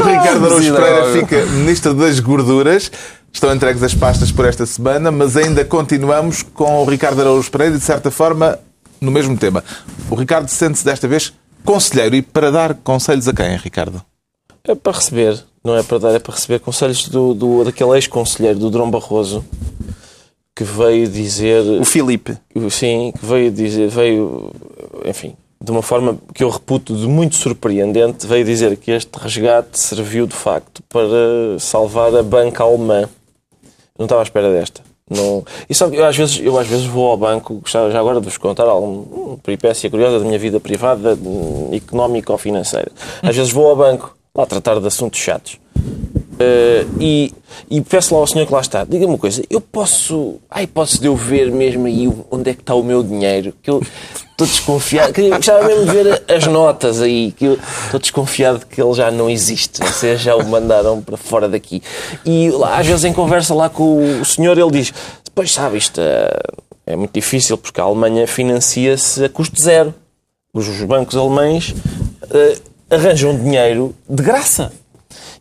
[0.00, 0.74] O Ricardo Araújo Besidróglio.
[0.74, 2.90] Pereira fica ministro das gorduras.
[3.32, 7.76] Estão entregues as pastas por esta semana, mas ainda continuamos com o Ricardo Araújo Pereira
[7.76, 8.58] e, de certa forma,
[9.00, 9.62] no mesmo tema.
[10.08, 11.32] O Ricardo sente-se desta vez
[11.64, 14.04] conselheiro e para dar conselhos a quem, Ricardo?
[14.64, 18.58] É para receber, não é para dar, é para receber conselhos do, do, daquele ex-conselheiro,
[18.58, 19.44] do Drão Barroso,
[20.54, 21.62] que veio dizer.
[21.80, 22.36] O Filipe.
[22.70, 24.52] Sim, que veio dizer, veio,
[25.04, 29.78] enfim, de uma forma que eu reputo de muito surpreendente, veio dizer que este resgate
[29.78, 33.08] serviu de facto para salvar a banca alemã.
[33.98, 34.89] Não estava à espera desta.
[35.10, 35.44] Não...
[35.68, 38.26] E sabe, eu às, vezes, eu às vezes vou ao banco, gostava já agora de
[38.26, 42.92] vos contar alguma peripécia curiosa da minha vida privada, hum, económica ou financeira.
[43.20, 45.58] Às vezes vou ao banco, lá tratar de assuntos chatos.
[46.42, 47.34] Eh, e,
[47.70, 50.98] e peço lá ao senhor que lá está, diga-me uma coisa, eu posso, ai, posso
[50.98, 53.52] de eu ver mesmo aí onde é que está o meu dinheiro?
[53.62, 53.82] Que eu
[54.30, 58.80] estou desconfiado, que gostava mesmo de ver as notas aí, que eu estou desconfiado que
[58.80, 61.82] ele já não existe, vocês já o mandaram para fora daqui.
[62.24, 64.94] E lá, às vezes em conversa lá com o senhor, ele diz,
[65.34, 66.30] pois sabe, isto é,
[66.86, 69.94] é muito difícil porque a Alemanha financia-se a custo zero.
[70.54, 71.74] Os bancos alemães
[72.30, 72.56] eh,
[72.90, 74.72] arranjam dinheiro de graça.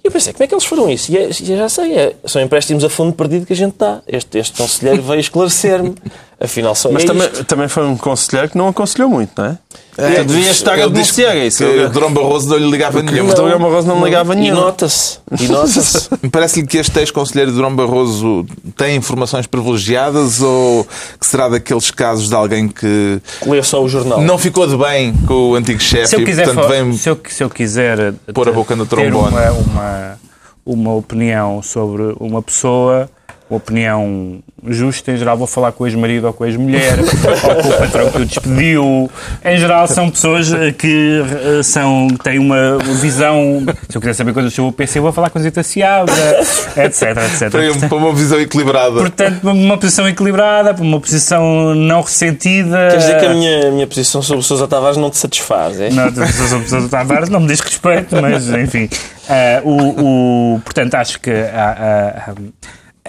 [0.09, 1.11] Eu pensei, como é que eles foram isso?
[1.11, 3.75] E é- e eu já sei, é- são empréstimos a fundo perdido que a gente
[3.77, 4.01] dá.
[4.07, 5.93] Este, este conselheiro veio esclarecer-me.
[6.41, 7.43] Afinal, só Mas é também, isto.
[7.43, 9.57] também foi um conselheiro que não aconselhou muito, não é?
[9.97, 11.65] tu devias estar a denunciar isso.
[11.65, 13.27] O Drão Barroso não lhe ligava nenhum.
[13.29, 13.57] o Dr.
[13.59, 14.55] Barroso não ligava E nenhum.
[14.55, 15.19] nota-se.
[15.37, 16.07] E nota-se.
[16.23, 18.45] Me Parece-lhe que este ex-conselheiro de Durão Barroso
[18.77, 20.87] tem informações privilegiadas ou
[21.19, 24.21] que será daqueles casos de alguém que Lê só o jornal.
[24.21, 26.93] não ficou de bem com o antigo chefe Se eu e, quiser, portanto, fa- vem...
[26.93, 29.27] se eu, se eu quiser pôr a boca no ter trombone.
[29.35, 30.19] uma, uma,
[30.65, 33.09] uma opinião sobre uma pessoa,
[33.49, 37.69] opinião justa, em geral vou falar com o ex-marido ou com a ex-mulher, ou com
[37.69, 39.11] o patrão que o despediu.
[39.43, 41.21] Em geral são pessoas eh, que
[41.59, 43.63] eh, são, têm uma visão...
[43.89, 46.13] Se eu quiser saber coisas sobre o PC, vou falar com a Zita Seabra,
[46.77, 47.49] etc, etc.
[47.49, 48.95] Para, um- uma visão equilibrada.
[48.99, 52.89] Portanto, uma posição equilibrada, uma posição não ressentida.
[52.91, 55.79] Quer dizer que a minha, a minha posição sobre o Sousa Tavares não te satisfaz,
[55.79, 55.89] é?
[55.89, 58.89] Não, a pessoa pessoa do Tavares não me diz respeito, mas enfim.
[59.29, 62.33] Ah, o, o- portanto, acho que a, a-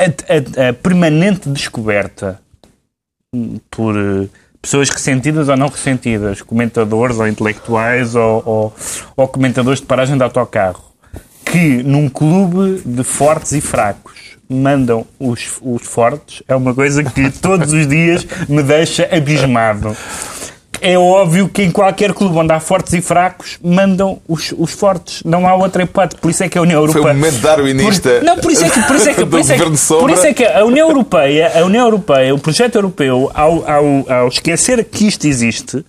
[0.04, 2.40] a- a- a permanente descoberta
[3.70, 4.26] por, eh,
[4.60, 8.74] pessoas ressentidas ou não ressentidas, comentadores ou intelectuais ou, ou,
[9.16, 10.82] ou comentadores de paragem de autocarro,
[11.44, 17.30] que num clube de fortes e fracos mandam os, os fortes, é uma coisa que
[17.30, 19.96] todos os dias me deixa abismado.
[20.82, 25.22] É óbvio que em qualquer clube onde há fortes e fracos, mandam os, os fortes.
[25.24, 26.20] Não há outra hipótese.
[26.20, 27.12] Por isso é que a União Foi Europeia.
[27.12, 29.52] o momento darwinista Por, não, por isso é que, por isso é que, por isso
[29.52, 29.64] é que,
[30.00, 33.84] por isso é que a União Europeia, a União Europeia, o projeto europeu, ao, ao,
[34.10, 35.84] ao esquecer que isto existe,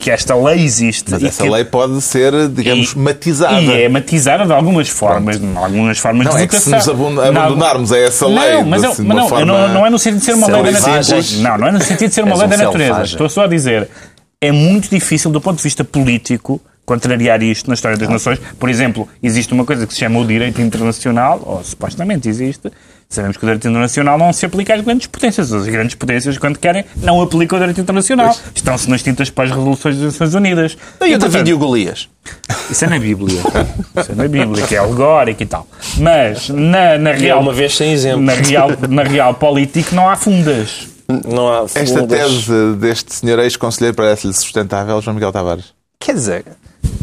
[0.00, 1.10] que esta lei existe.
[1.10, 3.60] Mas essa que- lei pode ser, digamos, e- matizada.
[3.60, 6.94] E é matizada de algumas formas, de algumas formas Não, de é que se votação.
[6.96, 9.98] nos abandonarmos a essa lei Não, de mas uma não, forma não, não é no
[9.98, 11.16] sentido de ser uma lei da natureza.
[11.42, 12.84] Não, não é no sentido de ser uma És lei um da natureza.
[12.90, 13.12] selvagem.
[13.14, 13.88] Estou só a dizer,
[14.40, 18.38] é muito difícil do ponto de vista político contrariar isto na história das nações.
[18.58, 22.70] Por exemplo, existe uma coisa que se chama o direito internacional, ou supostamente existe.
[23.10, 25.52] Sabemos que o direito internacional não se aplica às grandes potências.
[25.52, 28.34] As grandes potências, quando querem, não aplicam o direito internacional.
[28.54, 30.78] Estão-se nas tintas para as resoluções das Nações Unidas.
[31.04, 32.08] E o David e o Golias?
[32.70, 33.40] isso é na Bíblia.
[34.00, 35.66] Isso é na Bíblia, que é alegórico e tal.
[35.98, 37.40] Mas na, na E é real.
[37.40, 38.22] uma vez sem exemplo.
[38.22, 40.86] Na real, na real política não há fundas.
[41.08, 45.72] Não há Esta tese deste senhor ex-conselheiro parece-lhe sustentável, João Miguel Tavares?
[45.98, 46.44] Quer dizer,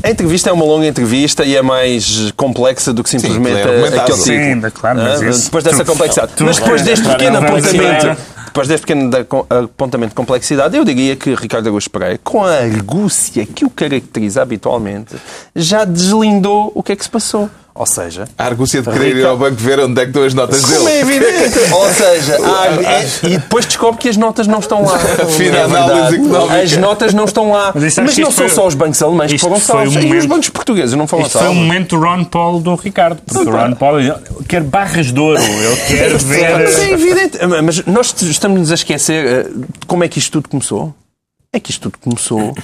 [0.04, 4.02] a entrevista é uma longa entrevista e é mais complexa do que simplesmente é argumentável.
[4.02, 4.72] aquele Sim, título.
[4.72, 6.32] claro, mas Ah, isso- depois dessa tu- complexidade.
[6.36, 9.12] tu- mas depois deste pequeno apontamento, depois deste pequeno
[9.50, 14.44] apontamento de complexidade, eu diria que Ricardo Augusto Pereira, com a argúcia que o caracteriza
[14.44, 15.16] habitualmente,
[15.56, 17.50] já deslindou o que é que se passou.
[17.78, 20.34] Ou seja, A argúcia de querer ir ao banco ver onde é que estão as
[20.34, 20.92] notas como dele.
[20.92, 21.60] é evidente.
[21.74, 24.98] Ou seja, há- é- e depois descobre que as notas não estão lá.
[24.98, 26.62] Fina É análise económica.
[26.62, 27.74] As notas não estão lá.
[27.76, 29.94] Mas Mas, não são foi- só os bancos alemães que foram foi um salvos.
[29.94, 31.64] E os momento- bancos portugueses não foram Isto foi um salvos.
[31.68, 33.22] momento Ron Paul do Ricardo.
[33.26, 33.98] Porque o Ron Paul
[34.48, 35.42] quer barras de ouro.
[35.42, 36.92] Ele quer Mas é ver.
[36.94, 37.38] evidente.
[37.62, 40.96] Mas nós estamos-nos a esquecer eh, de como é que isto tudo começou.
[41.52, 42.56] É que isto tudo começou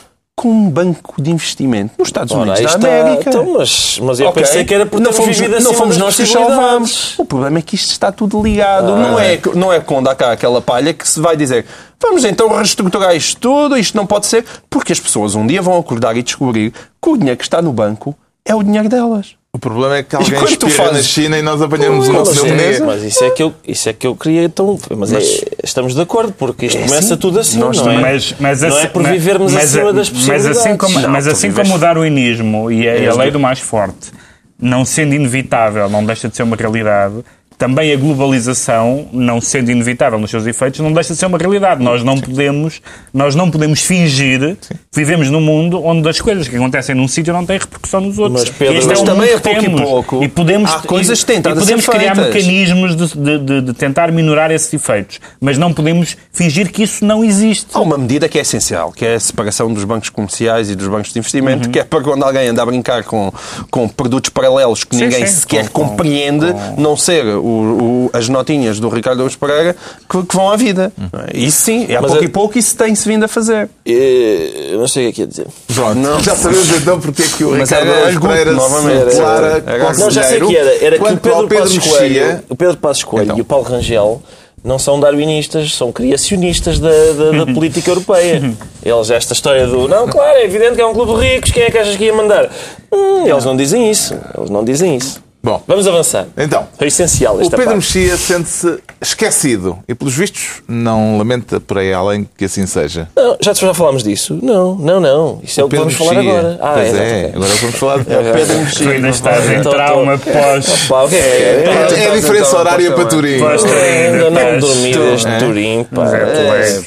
[0.42, 3.02] com um banco de investimento nos Estados Ora, Unidos da está.
[3.02, 3.30] América.
[3.30, 4.42] Então, mas, mas eu Ok.
[4.42, 6.64] pensei que era por não fomos, não fomos nós que os possibilidades.
[6.64, 7.20] salvámos.
[7.20, 8.88] O problema é que isto está tudo ligado.
[8.96, 11.66] não, é, que- não é quando há cá aquela palha que se vai dizer
[12.02, 15.78] vamos então reestruturar isto tudo, isto não pode ser, porque as pessoas um dia vão
[15.78, 19.36] acordar e descobrir que o dinheiro que está no banco é o dinheiro delas.
[19.54, 22.20] O problema é que alguém quando tu espirra na China e nós apanhamos o Mas,
[22.30, 22.86] nosso é, pneumonia.
[22.86, 24.80] mas isso, é que eu, isso é que eu queria então.
[24.98, 25.20] Mas, é-
[25.62, 28.00] estamos de acordo, porque isto começa tudo assim, Nós não é?
[28.00, 30.58] Mas, mas não é assim- por mas- vivermos mas- acima das mas possibilidades.
[30.58, 33.34] assim como, Não, mas assim vives- como o darwinismo e a, e a lei do-
[33.34, 34.12] do mais forte
[34.58, 37.16] não sendo inevitável, não deixa de ser uma realidade,
[37.62, 41.84] também a globalização, não sendo inevitável nos seus efeitos, não deixa de ser uma realidade.
[41.84, 42.82] Nós não podemos,
[43.14, 47.32] nós não podemos fingir que vivemos num mundo onde as coisas que acontecem num sítio
[47.32, 48.46] não têm repercussão nos outros.
[48.46, 49.82] Mas, Pedro, Este mas o também que pouco e temos.
[49.82, 52.34] pouco e podemos, há coisas e- tentadas e podemos criar feitas.
[52.48, 57.06] mecanismos de, de- de- de tentar minorar esses efeitos, mas não podemos fingir que isso
[57.06, 57.68] não existe.
[57.74, 60.88] Há uma medida que é essencial, que é a separação dos bancos comerciais e dos
[60.88, 61.72] bancos de investimento, Uhum.
[61.72, 63.32] que é para quando alguém anda a brincar com,
[63.70, 66.48] com produtos paralelos que Sim, ninguém sim, sequer com- com- compreende,
[66.78, 69.76] não ser o- o- as notinhas do Ricardo Augusto Pereira
[70.10, 70.92] que, que vão à vida.
[70.98, 71.10] Uhum.
[71.14, 71.26] não é?
[71.34, 73.70] Isso sim, é a pouco é- e pouco isso tem-se vindo a fazer.
[73.86, 75.48] Eu não sei o que é que ia dizer.
[75.74, 79.00] Pronto, já sabemos então porque é que o Mas Ricardo arguto, Pereira novamente.
[79.00, 79.64] se declara
[79.98, 80.86] Não, já sei o que era.
[80.86, 83.38] Era que o quanto Pedro, Pedro Passos Coelho, o Pedro Passos Coelho Então.
[83.38, 84.22] e o Paulo Rangel
[84.64, 88.54] não são darwinistas, são criacionistas da, da, da política europeia.
[88.84, 91.64] Eles, esta história do não, claro, é evidente que é um clube de ricos, quem
[91.64, 92.48] é que achas que ia mandar?
[92.92, 94.16] Hum, eles não dizem isso.
[94.38, 95.20] Eles não dizem isso.
[95.44, 96.28] Bom, Vamos avançar.
[96.38, 97.78] então, É essencial o esta Pedro parte.
[97.78, 103.08] Mexia sente-se esquecido e, pelos vistos, não lamenta por aí além que assim seja.
[103.16, 104.38] Não, já, já falámos disso?
[104.42, 105.40] Não, não, não.
[105.44, 106.32] Isso é o, que vamos falar Mexia.
[106.40, 106.60] agora.
[106.62, 110.18] Ah, pois é, é, agora vamos falar de Pedro Tu ainda estás em Então, trauma
[110.20, 110.88] tô- pós.
[110.88, 111.20] Pá, o que é?
[111.20, 113.40] É, é a diferença Então, horária então, para Turim.
[113.40, 113.66] Pois.
[113.66, 116.18] É, Ainda não dormi desde Turim, pá.
[116.18, 116.82] É.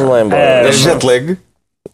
[0.00, 0.34] Não lembro.
[0.36, 1.36] É, É jet lag.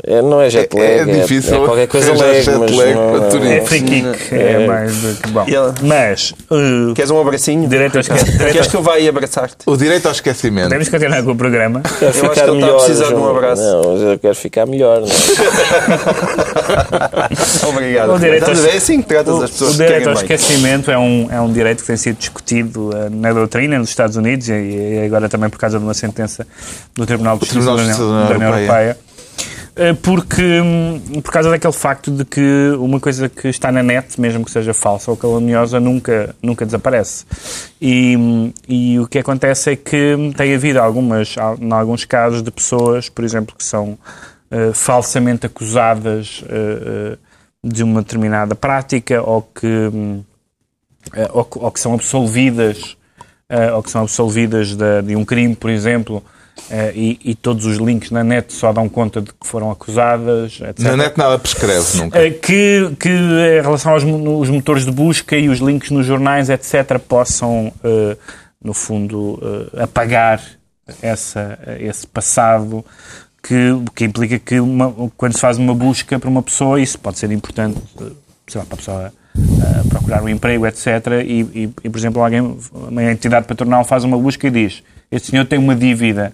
[0.06, 2.94] É, não é jet lag, É é, difícil é qualquer coisa lag, jet mas lag
[2.94, 3.48] não- para Turim.
[3.52, 4.34] É free kick.
[4.34, 5.46] É mais do que bom.
[5.82, 7.66] Mas, uh, Queres um abracinho?
[7.68, 9.56] direito aos direito Queres que eu vá aí abraçar-te?
[9.66, 10.64] O direito ao esquecimento.
[10.64, 11.80] Podemos continuar com o programa.
[11.98, 13.62] Quero Eu acho que ficar ele está a precisar de um abraço.
[13.62, 15.00] Não, mas eu quero ficar melhor.
[15.00, 15.08] Não.
[17.68, 18.12] Obrigado.
[18.14, 18.74] O direito Estás a aos- ver?
[18.74, 21.52] É assim que tratas as O pessoas que direito ao esquecimento é um, é um
[21.52, 25.48] direito que tem sido discutido eh, na doutrina nos Estados Unidos e, e agora também
[25.50, 26.46] por causa de uma sentença
[26.94, 28.96] do Tribunal de Justiça da Tribunal de União, Justiça da União Europeia.
[29.76, 32.40] Eh, Porque, hum, por causa daquele facto de que
[32.78, 37.24] uma coisa que está na net, mesmo que seja falsa ou caluniosa, nunca, nunca desaparece.
[37.80, 42.04] E, hum, e o que acontece é que hum, tem havido algumas, al- em alguns
[42.04, 43.98] casos de pessoas, por exemplo, que são
[44.50, 47.16] eh, falsamente acusadas eh,
[47.62, 49.66] de uma determinada prática ou que,
[51.32, 52.96] ou, ou que são absolvidas
[53.74, 56.22] ou que são absolvidas de, de um crime, por exemplo,
[56.70, 60.60] eh, e, e todos os links na net só dão conta de que foram acusadas,
[60.60, 60.78] etc.
[60.80, 62.18] Na net nada prescreve nunca.
[62.18, 66.48] Eh, que, que em relação aos os motores de busca e os links nos jornais,
[66.50, 68.16] etc., possam, eh,
[68.62, 69.38] no fundo,
[69.76, 70.40] eh, apagar
[71.02, 72.84] essa, esse passado
[73.42, 73.54] que,
[73.94, 77.30] que implica que uma- quando se faz uma busca para uma pessoa, isso pode ser
[77.32, 78.04] importante, eh,
[78.46, 79.12] sei lá, para a pessoa
[79.88, 80.86] procurar um emprego, etc.
[81.26, 84.82] E, e- e, por exemplo, alguém, uma entidade patronal faz uma busca e diz
[85.16, 86.32] este senhor tem uma dívida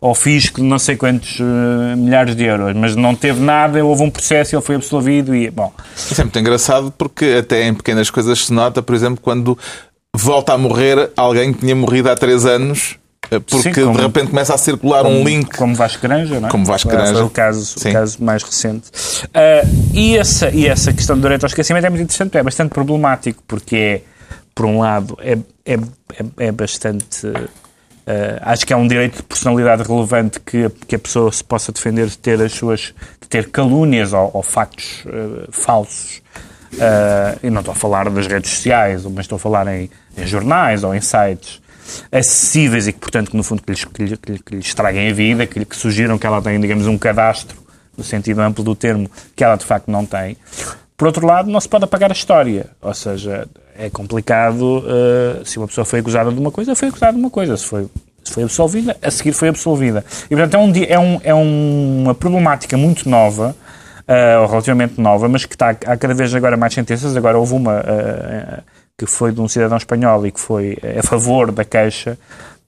[0.00, 4.02] ao fisco de não sei quantos eh, milhares de euros, mas não teve nada, houve
[4.02, 8.10] um processo, ele foi absolvido e, bom, Isso é muito engraçado porque até em pequenas
[8.10, 9.56] coisas se nota, por exemplo, quando
[10.14, 12.96] volta a morrer alguém que tinha morrido há três anos,
[13.30, 15.56] eh, porque Sim, como- de repente começa a circular um link.
[15.56, 16.50] como Vasco Granja, não é?
[16.50, 17.24] Como Vasco Foi Granja.
[17.24, 18.84] o caso, o caso mais recente.
[19.34, 22.70] Ah, e, essa, e essa questão do direito ao esquecimento é muito interessante, é bastante
[22.70, 24.00] problemático, porque é,
[24.54, 27.26] por um lado, é, é, é, é bastante.
[28.06, 31.42] Ah, acho que é um direito de personalidade relevante que, a- que a pessoa se
[31.44, 32.94] possa defender de ter as suas.
[33.20, 36.22] de ter calúnias ou, ou factos ah, falsos.
[36.80, 40.26] Ah, e não estou a falar das redes sociais, mas estou a falar em, em
[40.26, 41.60] jornais ou em sites
[42.12, 45.12] acessíveis e que, portanto, que no fundo que lhes, que lhe- que lhes estraguem a
[45.12, 47.56] vida, que, que sugiram que ela tem, digamos, um cadastro,
[47.98, 50.36] no sentido amplo do termo, que ela de facto não tem.
[51.00, 52.66] Por outro lado, não se pode apagar a história.
[52.82, 57.14] Ou seja, é complicado eh, se uma pessoa foi acusada de uma coisa, foi acusada
[57.14, 57.56] de uma coisa.
[57.56, 57.88] Se foi,
[58.22, 60.04] se foi absolvida, a seguir foi absolvida.
[60.30, 63.56] E, portanto, é, um, é, um, é uma problemática muito nova,
[64.42, 67.16] ou relativamente nova, mas que está há cada vez agora mais sentenças.
[67.16, 68.60] Agora houve uma eh,
[68.98, 72.18] que foi de um cidadão espanhol e que foi a favor da queixa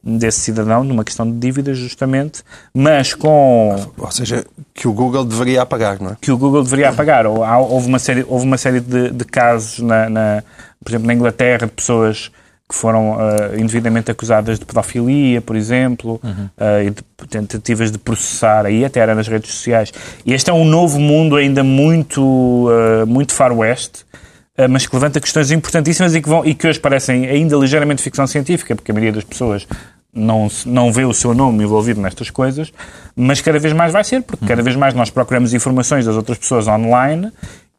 [0.04, 2.42] desse cidadão, numa questão de dívidas, justamente,
[2.74, 6.16] mas com Ou seja, que o Google deveria apagar, não é?
[6.20, 7.24] que o Google deveria apagar.
[7.26, 10.42] Houve uma série, houve uma série de, de casos, na, na-
[10.82, 12.30] por exemplo, na Inglaterra, de pessoas
[12.68, 16.18] que foram ah, indevidamente acusadas de pedofilia, por exemplo,
[16.58, 19.92] ah, e de tentativas de processar, aí até era nas redes sociais.
[20.26, 24.00] E este é um novo mundo ainda muito, ah, muito far west,
[24.70, 28.26] mas que levanta questões importantíssimas e que, vão, e que hoje parecem ainda ligeiramente ficção
[28.26, 29.66] científica, porque a maioria das pessoas
[30.14, 32.70] não, não vê o seu nome envolvido nestas coisas,
[33.16, 36.36] mas cada vez mais vai ser, porque cada vez mais nós procuramos informações das outras
[36.36, 37.32] pessoas online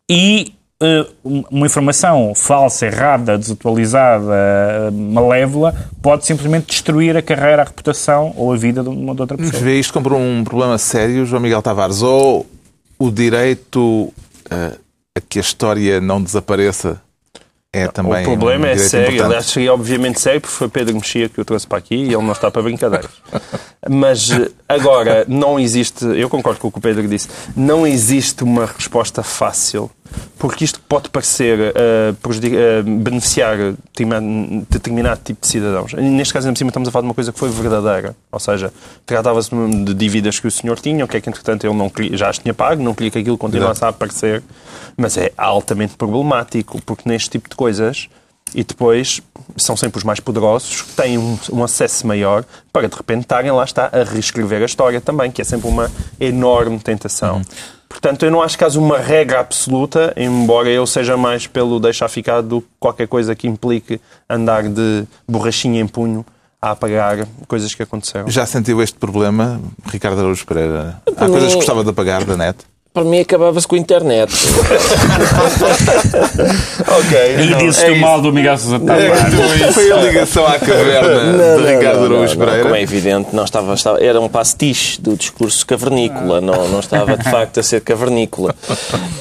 [0.09, 7.61] e eh, um- uma informação falsa, errada, desatualizada, eh, malévola, pode simplesmente destruir a carreira,
[7.61, 9.63] a reputação ou a vida de uma de outra Mas pessoa.
[9.63, 12.47] vê isto como um problema sério, João Miguel Tavares, ou
[12.97, 14.11] o direito
[14.49, 14.71] eh,
[15.15, 17.01] a que a história não desapareça
[17.71, 19.25] é também o problema um é sério.
[19.25, 22.21] Aliás, seria obviamente sério, porque foi Pedro Mexia que o trouxe para aqui e ele
[22.21, 23.09] não está para brincadeiras.
[23.89, 28.43] Mas eh, agora, não existe, eu concordo com o que o Pedro disse, não existe
[28.43, 29.89] uma resposta fácil,
[30.37, 31.73] porque isto pode parecer
[32.21, 35.93] prejudic- eh, beneficiar determin- determinado tipo de cidadãos.
[35.93, 38.15] Neste caso, ainda por cima, estamos a falar de uma coisa que foi verdadeira.
[38.31, 38.73] Ou seja,
[39.05, 39.49] tratava-se
[39.85, 42.29] de dívidas que o senhor tinha, o que é que, entretanto, ele não queria, já
[42.29, 44.43] as tinha pago, não queria que aquilo continuasse a aparecer.
[44.97, 48.07] Mas é altamente problemático, porque neste tipo de coisas
[48.53, 49.21] e depois
[49.57, 53.49] são sempre os mais poderosos que têm um, um acesso maior para de repente estarem
[53.51, 57.41] lá está a reescrever a história também, que é sempre uma enorme tentação.
[57.93, 62.09] Portanto, eu não acho que haja uma regra absoluta, embora eu seja mais pelo deixar
[62.09, 66.25] ficar do que qualquer coisa que implique andar de borrachinha em punho
[66.59, 68.27] a apagar coisas que aconteceram.
[68.29, 71.01] Já sentiu este problema, Ricardo Araújo Pereira?
[71.15, 72.57] Há coisas que gostava de apagar da net?
[72.91, 74.33] Para mim acabava-se com a internet.
[76.87, 77.35] ok.
[77.43, 79.73] E disse-te o mal do Miguel Sousa Tavares.
[79.73, 82.63] Foi a ligação à caverna de Ricardo Araújo não, Pereira.
[82.63, 87.17] Como é evidente, não estava, estava- era um pastiche do discurso cavernícola, não, não estava
[87.17, 88.55] de facto a ser cavernícola.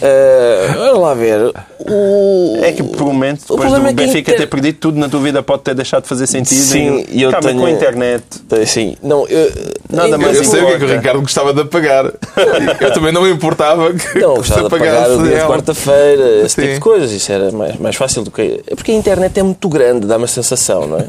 [0.02, 1.52] Ah, vamos lá ver.
[1.84, 2.58] O...
[2.62, 5.08] É que por um momento, depois do problema é Benfica inter- ter perdido tudo na
[5.08, 6.60] tua vida, pode ter deixado de fazer sentido.
[6.60, 8.22] Sim, e eu Acaba tenho- com a internet.
[8.66, 9.50] Sim, não, eu,
[9.90, 10.88] Nada Eu, mais eu sei o que é que o.
[10.88, 12.04] Ricardo gostava de apagar.
[12.80, 16.30] Eu também não me importava que, Não, gostava de pagar apagasse o dia de quarta-feira,
[16.44, 16.62] esse Sim.
[16.62, 17.10] tipo de coisas.
[17.12, 18.62] Isso era mais, mais fácil do que.
[18.66, 21.08] É porque a internet é muito grande, dá uma sensação, não é?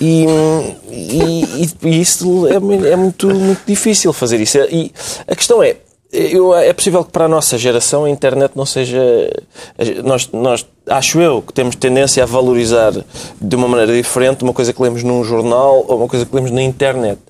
[0.00, 0.24] E,
[0.90, 2.54] e, e- e isso é,
[2.92, 4.58] é muito, muito difícil fazer isso.
[4.70, 4.92] E
[5.26, 5.76] a questão é.
[6.12, 9.00] Eu, é possível que para a nossa geração a internet não seja.
[10.02, 12.92] Nós, nós, acho eu que temos tendência a valorizar
[13.40, 16.50] de uma maneira diferente uma coisa que lemos num jornal ou uma coisa que lemos
[16.50, 17.20] na internet.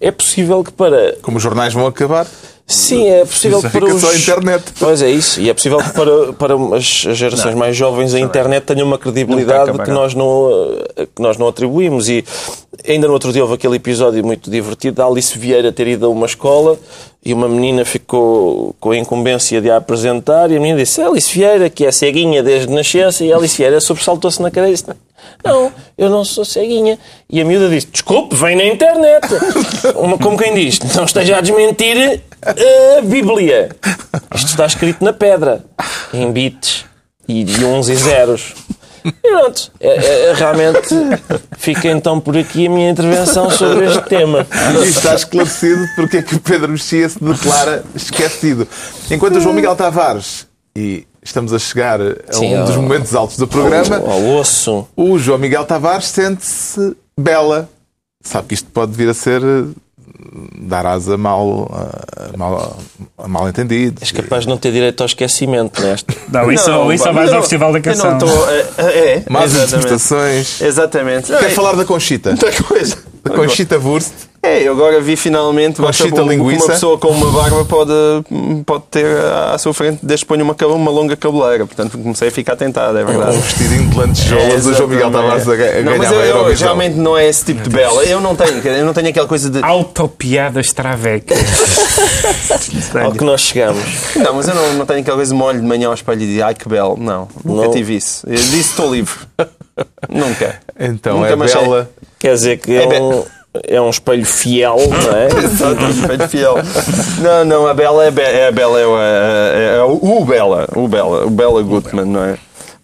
[0.00, 2.26] É possível que para Como os jornais vão acabar,
[2.66, 4.00] Sim, é possível que para os...
[4.00, 4.64] só a internet.
[4.78, 5.40] Pois é isso.
[5.40, 9.76] E é possível que para, para as gerações mais jovens a internet tenha uma credibilidade
[9.78, 10.50] que nós, não,
[10.96, 12.08] eh, que nós não atribuímos.
[12.08, 12.24] E
[12.88, 16.08] ainda no outro dia houve aquele episódio muito divertido da Alice Vieira ter ido a
[16.08, 16.78] uma escola
[17.24, 21.32] e uma menina ficou com a incumbência de a apresentar e a menina disse Alice
[21.32, 24.86] Vieira, que é ceguinha desde nascença, e a Alice Vieira sobressaltou-se na cadeira e disse
[25.44, 26.98] Não, eu não sou ceguinha.
[27.30, 29.28] E a miúda disse, desculpe, vem na internet.
[29.94, 33.70] Uma, como quem diz, não esteja a desmentir a Bíblia.
[34.34, 35.64] Isto está escrito na pedra,
[36.12, 36.84] em bits
[37.28, 38.54] e de uns e zeros.
[39.04, 40.88] E pronto, é, é, realmente
[41.58, 44.46] fica então por aqui a minha intervenção sobre este tema.
[44.80, 48.66] E está esclarecido porque é que o Pedro Mexia se declara esquecido.
[49.10, 53.14] Enquanto o João Miguel Tavares, e estamos a chegar a Sim, um dos ao- momentos
[53.16, 54.86] altos do programa, Ao, ao osso.
[54.96, 57.68] o João Miguel Tavares sente-se bela.
[58.24, 59.64] Sabe que isto pode vir a ser eh,
[60.58, 61.68] dar asa mal,
[62.32, 62.76] a mal,
[63.26, 64.02] mal entendidos.
[64.02, 66.06] És capaz de não ter direito ao esquecimento neste.
[66.30, 68.10] Não, isso, Não, isso vais eu ao Festival da eu Canção.
[68.10, 68.50] não estou.
[68.50, 69.68] É, é, Más exatamente.
[69.68, 70.60] interpretações.
[70.60, 71.26] Exatamente.
[71.32, 72.30] Quer É, falar da Conchita?
[72.42, 72.96] Outra coisa.
[73.22, 74.12] Da Conchita Wurst.
[74.44, 76.64] É, eu agora vi finalmente basta um- linguiça.
[76.64, 77.92] uma pessoa com uma barba pode,
[78.66, 79.06] pode ter
[79.52, 81.64] à sua frente desde que ponha uma, uma longa cabeleira.
[81.64, 83.36] Portanto, comecei a ficar tentado, é Um verdade.
[83.38, 86.36] vestidinho de lantejoulas, o João Miguel Tavares a, a não, mas ganhar eu, a eu
[86.38, 86.64] Eurovisão.
[86.66, 88.02] realmente não é esse tipo de bela.
[88.04, 89.62] Eu não tenho, eu não tenho aquela coisa de.
[89.62, 91.38] Autopiadas travecas.
[93.00, 93.82] Ao que nós chegamos.
[94.16, 96.20] Não, mas eu não, não tenho aquela coisa de me olho de manhã ao espelho
[96.22, 96.96] e digo, ai que belo.
[96.98, 97.70] Não, nunca Não.
[97.70, 98.26] tive isso.
[98.26, 99.14] Eu disse estou livre.
[100.10, 100.60] nunca.
[100.78, 101.90] Então Nunca é achei- bela.
[102.18, 103.24] Quer dizer que é, É um,
[103.66, 105.26] é um espelho fiel, não é?
[105.44, 106.54] Exato, espelho fiel.
[107.20, 110.66] Não, não, a Bela é, é a Bela, é, o- é, é o, o Bela,
[110.74, 112.36] o Bela, o Bela Gutmann, não é?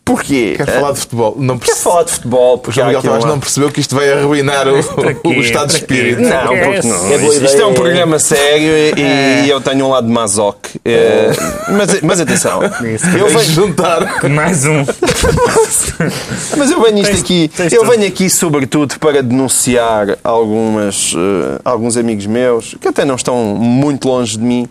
[0.08, 0.54] Porquê?
[0.56, 1.34] Quer falar de futebol?
[1.38, 2.54] Não Quer perce- falar de futebol?
[2.54, 4.78] O Porque João há Miguel Tavares não percebeu que isto vai arruinar o,
[5.28, 6.22] o estado de espírito.
[6.22, 7.12] Não, porque É não.
[7.12, 10.80] É Isto, isto é um programa sério e, e eu tenho um lado masoque.
[10.82, 11.30] É,
[11.68, 14.24] mas, mas atenção, eu venho, juntar.
[14.30, 14.82] Mais um.
[16.56, 17.90] mas eu venho isto aqui, tens eu tudo.
[17.90, 24.08] venho aqui sobretudo para denunciar algumas, eh, alguns amigos meus que até não estão muito
[24.08, 24.66] longe de mim,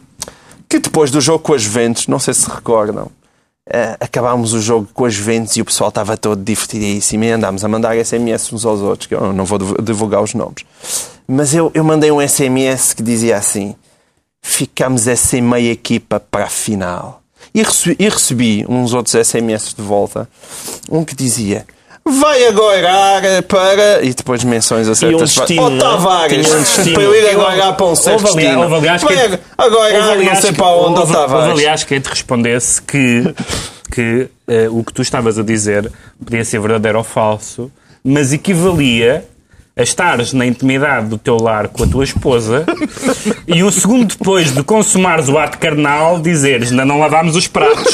[0.67, 3.07] que depois do jogo com as Juventus, não sei se recordam,
[3.69, 7.63] eh, acabámos o jogo com as Juventus e o pessoal estava todo divertidíssimo e andámos
[7.63, 10.63] a mandar SMS uns aos outros, que eu não vou div- divulgar os nomes.
[11.27, 13.75] Mas eu, eu mandei um SMS que dizia assim:
[14.41, 17.21] ficamos a sem meia equipa para a final.
[17.53, 20.29] E recebi, e recebi uns outros SMS de volta,
[20.89, 21.65] um que dizia.
[22.19, 24.03] Vai agora para.
[24.03, 25.79] E depois menções a certas destino, Oh, não é?
[25.79, 26.47] Tavares!
[26.79, 26.93] Um.
[26.93, 28.61] Para eu ir agora para um certo Houve, aliás- destino.
[28.63, 31.33] houve, aliás, Vai quem- agora, houve, não aliás, sei para onde, houve, Tavares.
[31.47, 33.23] houve, aliás, quem te respondesse que,
[33.91, 35.91] que eh, o que tu estavas a dizer
[36.23, 37.71] podia ser verdadeiro ou falso,
[38.03, 39.25] mas equivalia
[39.77, 42.65] a estares na intimidade do teu lar com a tua esposa
[43.47, 47.93] e um segundo depois de consumares o ato carnal dizeres ainda não lavámos os pratos.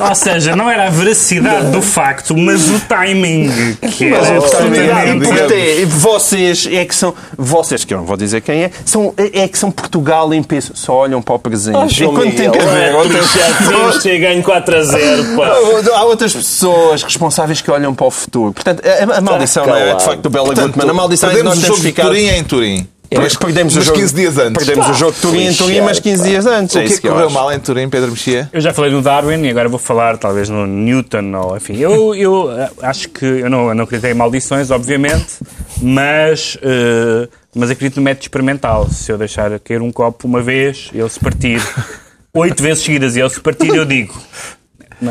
[0.00, 3.76] Ou seja, não era a veracidade do facto, mas o timing.
[3.96, 5.84] Que Mas era o timing é absolutamente- importante.
[5.86, 7.14] Vocês é que são.
[7.36, 10.72] Vocês, que eu não vou dizer quem é, são, é que são Portugal em peso.
[10.74, 11.76] Só olham para o presente.
[11.76, 15.52] Ah, João Enquanto tem que haver é, outras ter ganho 4 a 0, pá.
[15.94, 18.52] Há outras pessoas responsáveis que olham para o futuro.
[18.52, 20.90] Portanto, a, a maldição não é de facto do Bela Portanto, Gutmann.
[20.90, 22.08] A maldição é de nós o jogo de ficado.
[22.08, 22.88] Turim em Turim.
[23.16, 24.66] Mas perdemos o mas jogo, 15 dias antes.
[24.66, 26.74] Perdemos o jogo de Turim em Turim, mas 15 dias antes.
[26.74, 28.48] O é que é que que eu correu mal em Turim, Pedro Mexia?
[28.52, 31.76] Eu já falei no Darwin e agora vou falar talvez no Newton ou enfim.
[31.76, 35.36] Eu, eu eh, acho que eu não, eu não acreditei em maldições, obviamente,
[35.80, 38.88] mas, eh, mas acredito no método experimental.
[38.90, 41.62] Se eu deixar cair um copo uma vez, ele se partir
[42.34, 44.14] oito vezes seguidas e ele se partir, eu digo.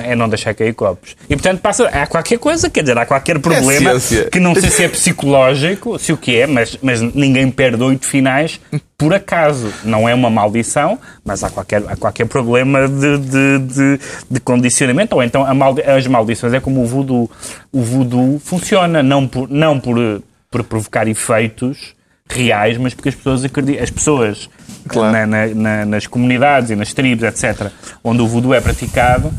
[0.02, 1.16] É não deixar cair copos.
[1.30, 4.30] E portanto passa, há qualquer coisa, quer dizer, há qualquer problema ciência.
[4.30, 8.06] que não sei se é psicológico, se o que é, mas, mas ninguém perde oito
[8.06, 8.60] finais
[8.98, 9.72] por acaso.
[9.84, 14.00] Não é uma maldição, mas há qualquer, há qualquer problema de, de, de,
[14.32, 15.16] de condicionamento.
[15.16, 17.30] Ou então maldi as maldições é como o voodoo.
[17.72, 19.98] O voodoo funciona não por, não por,
[20.50, 21.94] por provocar efeitos
[22.34, 23.84] reais, mas porque as pessoas acreditam.
[23.84, 24.50] As pessoas
[24.88, 25.12] Claro.
[25.14, 27.70] na- na- na- nas comunidades e nas tribos, etc.,
[28.04, 29.32] onde o voodoo é praticado,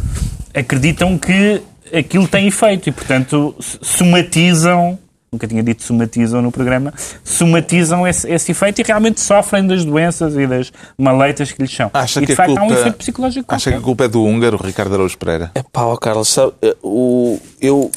[0.55, 1.61] acreditam que
[1.93, 4.99] aquilo tem efeito e, portanto, somatizam.
[5.33, 10.37] Nunca tinha dito somatizam no programa, somatizam esse, esse efeito e realmente sofrem das doenças
[10.37, 11.91] e das maleitas que lhes são.
[11.93, 13.53] Acha e de que a facto há um culpa- efeito psicológico.
[13.53, 15.51] Acha que a culpa é do húngaro, Ricardo Araújo Pereira?
[15.57, 17.91] É pá, Carlos, sabe, eh, o, eu.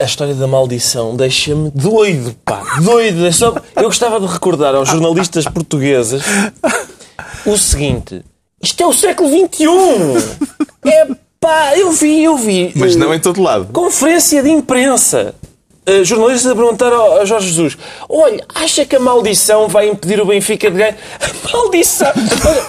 [0.00, 3.26] A história da maldição deixa-me doido, pá, doido.
[3.26, 6.22] É só- eu gostava de recordar aos jornalistas portugueses
[7.44, 8.22] o seguinte:
[8.62, 9.66] isto é o século XXI!
[10.86, 11.06] É
[11.40, 12.72] pá, eu vi, eu vi.
[12.76, 13.66] Mas não em todo lado.
[13.72, 15.34] Conferência de imprensa.
[15.88, 17.76] Uh, jornalistas a perguntar ao, ao Jorge Jesus:
[18.08, 20.94] Olha, acha que a maldição vai impedir o Benfica de ganhar?
[21.20, 22.12] A maldição!
[22.46, 22.66] Olha,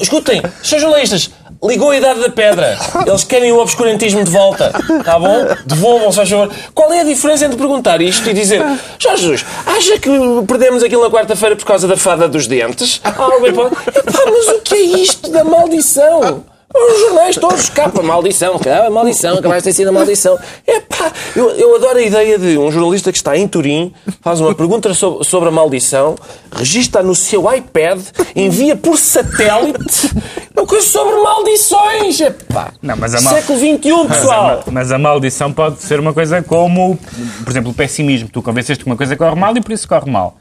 [0.00, 1.30] escutem, seus jornalistas,
[1.62, 2.78] ligou a idade da pedra.
[3.06, 4.72] Eles querem o obscurantismo de volta.
[5.04, 5.46] Tá bom?
[5.66, 6.50] Devolvam-se, faz favor.
[6.74, 8.62] Qual é a diferença entre perguntar isto e dizer:
[8.98, 10.10] Jorge Jesus, acha que
[10.46, 13.00] perdemos aquilo na quarta-feira por causa da fada dos dentes?
[13.04, 13.10] Ah.
[13.10, 16.44] Epá, mas o que é isto da maldição?
[16.72, 20.38] Os jornais todos, capa, maldição, capa, maldição, acabaste de ter sido a maldição.
[20.66, 23.92] Epá, eu, eu adoro a ideia de um jornalista que está em Turim,
[24.22, 26.14] faz uma pergunta sobre, sobre a maldição,
[26.52, 28.00] registra no seu iPad,
[28.36, 30.10] envia por satélite
[30.56, 32.20] uma coisa sobre maldições.
[32.20, 34.62] Epá, Não, mas a mal- século XXI, pessoal.
[34.70, 36.96] Mas a maldição pode ser uma coisa como,
[37.42, 38.28] por exemplo, o pessimismo.
[38.32, 40.36] Tu convenceste que uma coisa corre mal e por isso corre mal.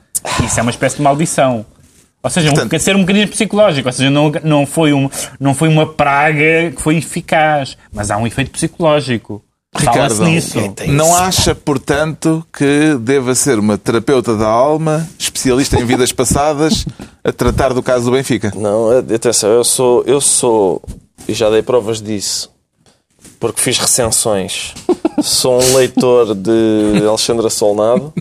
[0.45, 1.65] Isso é uma espécie de maldição.
[2.22, 3.88] Ou seja, um, Portanto- ser um mecanismo psicológico.
[3.88, 5.09] Ou seja, não, não, foi um,
[5.39, 7.78] não foi uma praga que foi eficaz.
[7.93, 9.41] Mas há um efeito psicológico.
[9.72, 10.74] Fala-se Ricardo, nisso.
[10.88, 16.86] não acha, portanto, que deva ser uma terapeuta da alma, especialista em vidas passadas,
[17.24, 18.51] a tratar do caso do Benfica?
[18.55, 20.82] Não, atenção, eu sou, eu sou,
[21.28, 22.49] e já dei provas disso,
[23.39, 24.74] porque fiz recensões.
[25.22, 28.11] Sou um leitor de Alexandra Solnado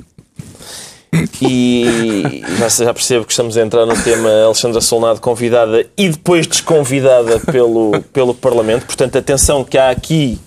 [1.42, 6.46] e já, já percebo que estamos a entrar no tema Alexandra Solnado convidada e depois
[6.46, 8.86] desconvidada pelo, pelo Parlamento.
[8.86, 10.38] Portanto, atenção que há aqui,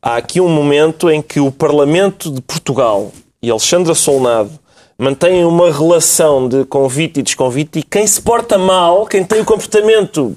[0.00, 3.12] há aqui um momento em que o Parlamento de Portugal
[3.42, 4.50] e Alexandra Solnado
[4.98, 9.44] mantêm uma relação de convite e desconvite e quem se porta mal, quem tem o
[9.44, 10.36] comportamento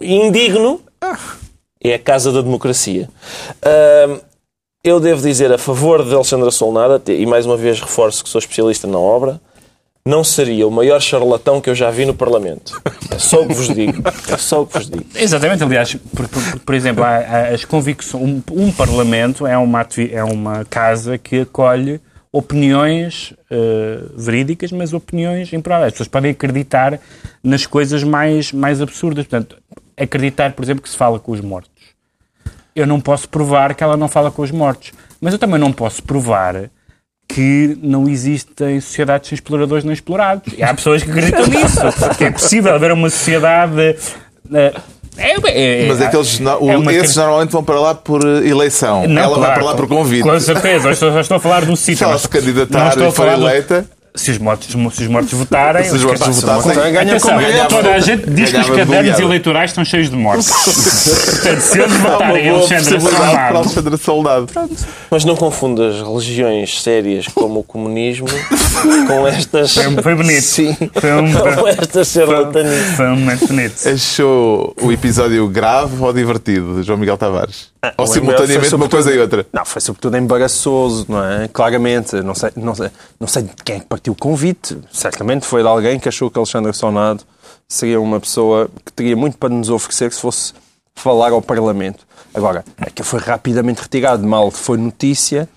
[0.00, 0.80] indigno,
[1.80, 3.08] é a Casa da Democracia.
[3.62, 4.20] Ahm,
[4.84, 8.38] eu devo dizer a favor de Alexandra Solnada, e mais uma vez reforço que sou
[8.38, 9.40] especialista na obra,
[10.06, 12.80] não seria o maior charlatão que eu já vi no Parlamento.
[13.10, 14.02] É só o que vos digo.
[14.32, 15.04] É só o que vos digo.
[15.14, 18.22] Exatamente, aliás, por, por- por exemplo, há, há as convicções.
[18.24, 22.00] Um, um Parlamento é uma, é uma casa que acolhe
[22.32, 25.88] opiniões eh, verídicas, mas opiniões improváveis.
[25.88, 26.98] As pessoas podem acreditar
[27.42, 29.26] nas coisas mais, mais absurdas.
[29.26, 29.56] Portanto,
[29.96, 31.70] acreditar, por exemplo, que se fala com os mortos.
[32.78, 34.92] Eu não posso provar que ela não fala com os mortos.
[35.20, 36.70] Mas eu também não posso provar
[37.28, 40.52] que não existem sociedades sem exploradores nem explorados.
[40.56, 41.80] E há pessoas que acreditam nisso.
[42.16, 43.80] Que é possível haver uma sociedade.
[44.54, 44.72] eh,
[45.16, 45.32] é,
[45.84, 48.46] é, Mas é que eles, no- o- é esses normalmente vão para lá por eh,
[48.48, 49.06] eleição.
[49.08, 50.22] Não, Ela vai claro, para lá por convite.
[50.22, 52.04] Com certeza, eu estou, eu estou a falar do Se sítio.
[52.04, 53.84] ela mas se candidatar estou a e for falar do- eleita,
[54.18, 57.46] Se os mortos, se os mortos votarem, Se os mortos Pá, votassem, ganha Atenção, como
[57.46, 60.48] ganhava- toda a gente diz que os cadernos eleitorais estão cheios de mortos.
[60.50, 64.46] Portanto, se eles votarem Alexandre Solnado, Alexandra Soldado.
[65.10, 68.26] Mas não confundas religiões sérias como o comunismo
[69.06, 69.74] com estas.
[69.74, 70.42] foi, foi bonito.
[70.42, 70.76] Sim.
[70.94, 72.96] Foi um, Com estas charlatanices.
[72.96, 73.88] foi um momento bonito.
[73.88, 77.68] Achou o episódio grave ou divertido, João Miguel Tavares?
[77.82, 79.46] Ou Ah, o simultaneamente uma coisa e outra?
[79.52, 81.48] Não, foi sobretudo embaraçoso, não é?
[81.48, 82.16] Claramente.
[82.22, 84.78] Não sei, não sei, não sei de quem é que partiu o convite.
[84.92, 87.22] Certamente foi de alguém que achou que Alexandre Sonado
[87.68, 90.52] seria uma pessoa que teria muito para nos oferecer se fosse
[90.94, 92.06] falar ao Parlamento.
[92.34, 94.26] Agora, é que foi rapidamente retirado.
[94.26, 95.48] Mal foi notícia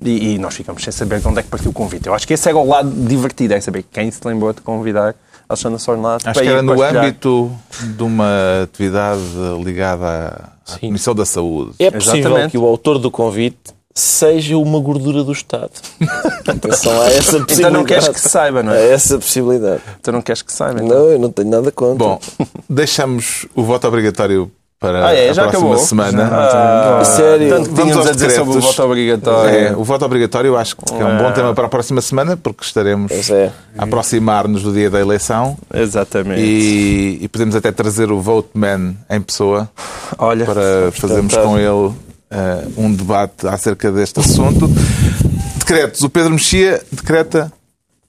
[0.00, 2.06] e, e nós ficamos sem saber de onde é que partiu o convite.
[2.06, 5.14] Eu acho que esse era o lado divertido, é saber quem se lembrou de convidar
[5.54, 7.50] Alexandre Sonado Acho para que era no âmbito
[7.96, 9.20] de uma atividade
[9.64, 11.72] ligada à, à Comissão da Saúde.
[11.78, 12.50] É possível Exatamente.
[12.50, 15.70] que o autor do convite seja uma gordura do Estado.
[16.46, 17.52] Atenção a essa possibilidade.
[17.60, 18.92] Então não queres que saiba, não A é?
[18.92, 19.82] essa possibilidade.
[20.02, 20.82] Tu não queres que saiba.
[20.82, 20.98] então.
[20.98, 21.96] Não, eu não tenho nada contra.
[21.96, 22.20] Bom,
[22.68, 24.50] deixamos o voto obrigatório
[24.80, 25.30] para Ah, é?
[25.30, 25.78] a próxima acabou?
[25.78, 26.28] semana.
[26.30, 27.48] Ah, sério?
[27.48, 28.76] Tanto que Vamos tínhamos a dizer sobre o decretos.
[28.76, 29.54] voto obrigatório.
[29.54, 32.36] É, o voto obrigatório eu acho que é um bom tema para a próxima semana,
[32.36, 33.50] porque estaremos é.
[33.78, 36.40] a aproximar-nos do dia da eleição Exatamente.
[36.42, 39.70] e, e podemos até trazer o Vote Man em pessoa
[40.18, 41.94] Olha, para fazermos com ele
[42.30, 44.68] eh, um debate acerca deste assunto.
[45.58, 46.02] Decretos.
[46.02, 47.50] O Pedro Mexia decreta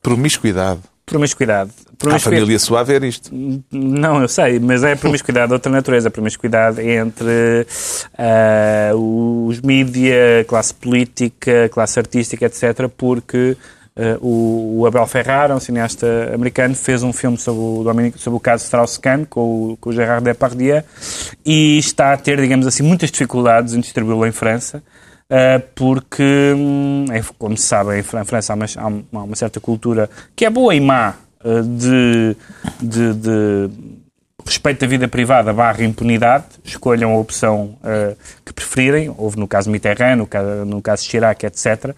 [0.01, 0.80] promiscuidade.
[1.05, 1.72] Promiscuidade.
[2.07, 3.29] A família sua a ver isto.
[3.71, 6.09] Não, eu sei, mas é promiscuidade de outra natureza.
[6.09, 7.65] Promiscuidade entre
[8.17, 12.87] ah, os mídia, classe política, classe artística, etc.
[12.97, 13.55] Porque
[13.95, 18.37] ah, o, o Abel Ferrara, um cineasta americano, fez um filme sobre o, Dominic- sobre
[18.37, 20.83] o caso Strauss-Kahn com, o- com o Gérard Depardieu
[21.45, 24.83] e está a ter, digamos assim, muitas dificuldades em distribuí-lo em França.
[25.27, 29.59] Uh, porque, hum, é, como se sabe, em Fran- França há uma, há uma- certa
[29.59, 31.15] cultura que é boa e má uh,
[31.63, 32.35] de,
[32.81, 33.69] de- de
[34.45, 36.45] respeito da vida privada barra impunidade.
[36.63, 38.15] Escolham a opção uh,
[38.45, 39.13] que preferirem.
[39.17, 41.85] Houve no caso Mitterrand, no caso, no caso Chirac, etc.
[41.85, 41.95] Uh,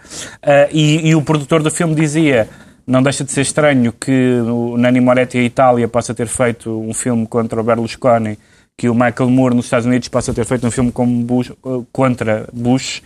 [0.72, 2.48] e, e o produtor do filme dizia
[2.86, 6.94] não deixa de ser estranho que o Nanni Moretti, a Itália, possa ter feito um
[6.94, 8.40] filme contra o Berlusconi
[8.78, 11.52] que o Michael Moore nos Estados Unidos possa ter feito um filme como Bush,
[11.92, 13.02] contra Bush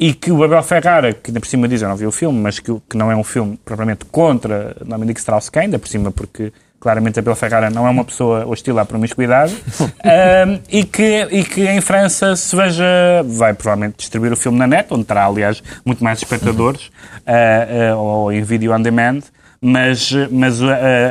[0.00, 2.40] e que o Abel Ferrara, que ainda por cima diz, eu não vi o filme,
[2.40, 6.50] mas que, que não é um filme propriamente contra Dominique Strauss-Kahn, ainda por cima porque
[6.80, 11.68] claramente Abel Ferrara não é uma pessoa hostil à promiscuidade, um, e, que, e que
[11.68, 12.82] em França se veja,
[13.26, 17.98] vai provavelmente distribuir o filme na net, onde terá aliás muito mais espectadores, uh, uh,
[17.98, 19.20] ou em vídeo on demand,
[19.62, 20.66] mas, mas uh,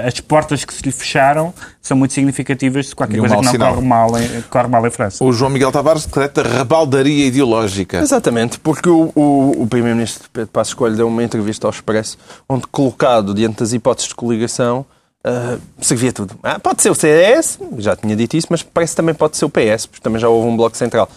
[0.05, 3.41] as portas que se lhe fecharam são muito significativas de qualquer E um coisa mau
[3.41, 3.73] que não sinal.
[3.75, 5.23] corre mal, em, corre mal em França.
[5.23, 7.99] O João Miguel Tavares decreta rebaldaria ideológica.
[7.99, 12.65] Exatamente, porque o, o, o Primeiro-Ministro Pedro Passos Coelho deu uma entrevista ao Expresso onde,
[12.67, 14.85] colocado diante das hipóteses de coligação,
[15.23, 16.35] ah, servia tudo.
[16.41, 19.45] Ah, pode ser o CDS, já tinha dito isso, mas parece que também pode ser
[19.45, 21.09] o PS, porque também já houve um bloco central.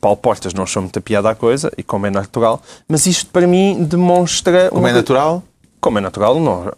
[0.00, 3.46] Paulo Portas não achou muita piada à coisa, e como é natural, mas isto para
[3.46, 4.70] mim demonstra...
[4.70, 5.42] Como é natural?
[5.80, 6.72] Como é natural, não.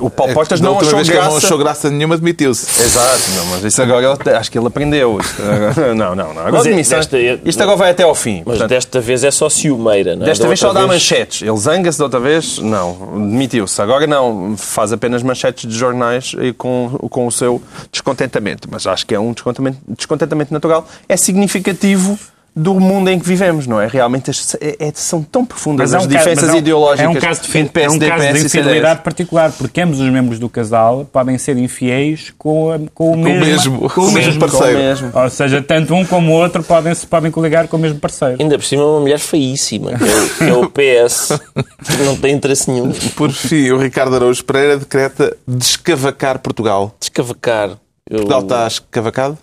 [0.00, 1.46] o, o Paulo É Portas que da não achou vez que ele não graça...
[1.46, 2.82] achou graça nenhuma, demitiu-se.
[2.82, 5.18] Exato, não, mas isso agora acho que ele aprendeu.
[5.18, 6.40] Isto agora- não, não, não.
[6.42, 8.36] Agora Mas é- demissão- desta- isto agora vai até ao fim.
[8.44, 10.26] Mas portanto- desta vez é só ciumeira, não é?
[10.26, 11.40] Desta Da vez só dá vez- manchetes.
[11.40, 12.58] Ele zanga-se da outra vez?
[12.58, 13.14] Não.
[13.30, 13.80] Demitiu-se.
[13.80, 14.54] Agora não.
[14.58, 18.68] Faz apenas manchetes de jornais e com, com o seu descontentamento.
[18.70, 20.86] Mas acho que é um descontentamento, descontentamento natural.
[21.08, 22.18] É significativo
[22.56, 23.86] do mundo em que vivemos, não é?
[23.88, 27.08] Realmente as- é- é- são tão profundas as ca- diferenças mas é um- ideológicas é
[27.08, 29.02] um caso de, fi- entre é um caso de PS infidelidade CDS.
[29.02, 33.44] particular, porque ambos os membros do casal podem ser infiéis com, a- com o mesmo,
[33.44, 34.66] mesmo- com o mesmo parceiro.
[34.66, 35.10] Com o mesmo.
[35.12, 38.36] Ou seja, tanto um como o outro podem se podem coligar com o mesmo parceiro.
[38.40, 41.40] Ainda por cima é uma mulher feíssima, que é, o- que é o PS,
[41.84, 42.92] que não tem interesse nenhum.
[43.16, 46.94] Por fim, o Ricardo Araújo Pereira decreta descavacar Portugal.
[47.00, 47.70] Descavacar.
[48.08, 49.38] Eu- Portugal está escavacado?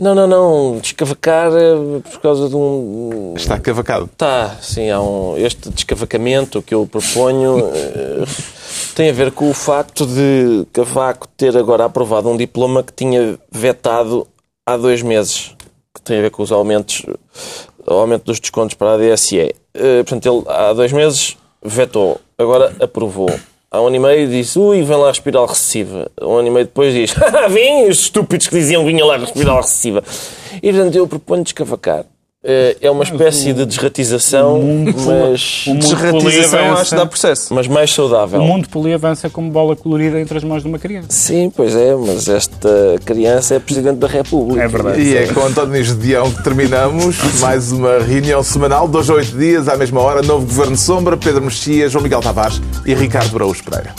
[0.00, 0.78] Não, não, não.
[0.78, 3.34] Descavacar é por causa de um.
[3.36, 4.10] Está cavacado.
[4.16, 8.24] Tá, sim, há um, este descavacamento que eu proponho eh,
[8.96, 13.38] tem a ver com o facto de Cavaco ter agora aprovado um diploma que tinha
[13.52, 14.26] vetado
[14.66, 15.54] há dois meses,
[15.94, 17.06] que tem a ver com os aumentos,
[17.86, 19.54] o aumento dos descontos para a DSE.
[19.74, 23.30] Eh, portanto, ele há dois meses vetou, agora aprovou.
[23.74, 26.08] Há um ano e meio disse, ui, vem lá a espiral recessiva.
[26.22, 27.12] Um ano e meio depois diz,
[27.50, 30.00] vem, os estúpidos que diziam vinha lá a espiral recessiva.
[30.62, 32.04] E portanto eu proponho descavacar.
[32.46, 34.60] Eh, É uma espécie de desratização,
[35.06, 37.54] mas, Desratização acho que dá processo.
[37.54, 38.38] mas mais saudável.
[38.40, 41.08] O mundo poli avança como bola colorida entre as mãos de uma criança.
[41.08, 42.68] Sim, pois é, mas esta
[43.04, 44.62] criança é Presidente da República.
[44.62, 45.00] É verdade.
[45.00, 49.66] E é com António Gedeão que terminamos mais uma reunião semanal, dois a oito dias,
[49.66, 53.94] à mesma hora, novo Governo Sombra, Pedro Mexia, João Miguel Tavares e Ricardo Araújo Pereira.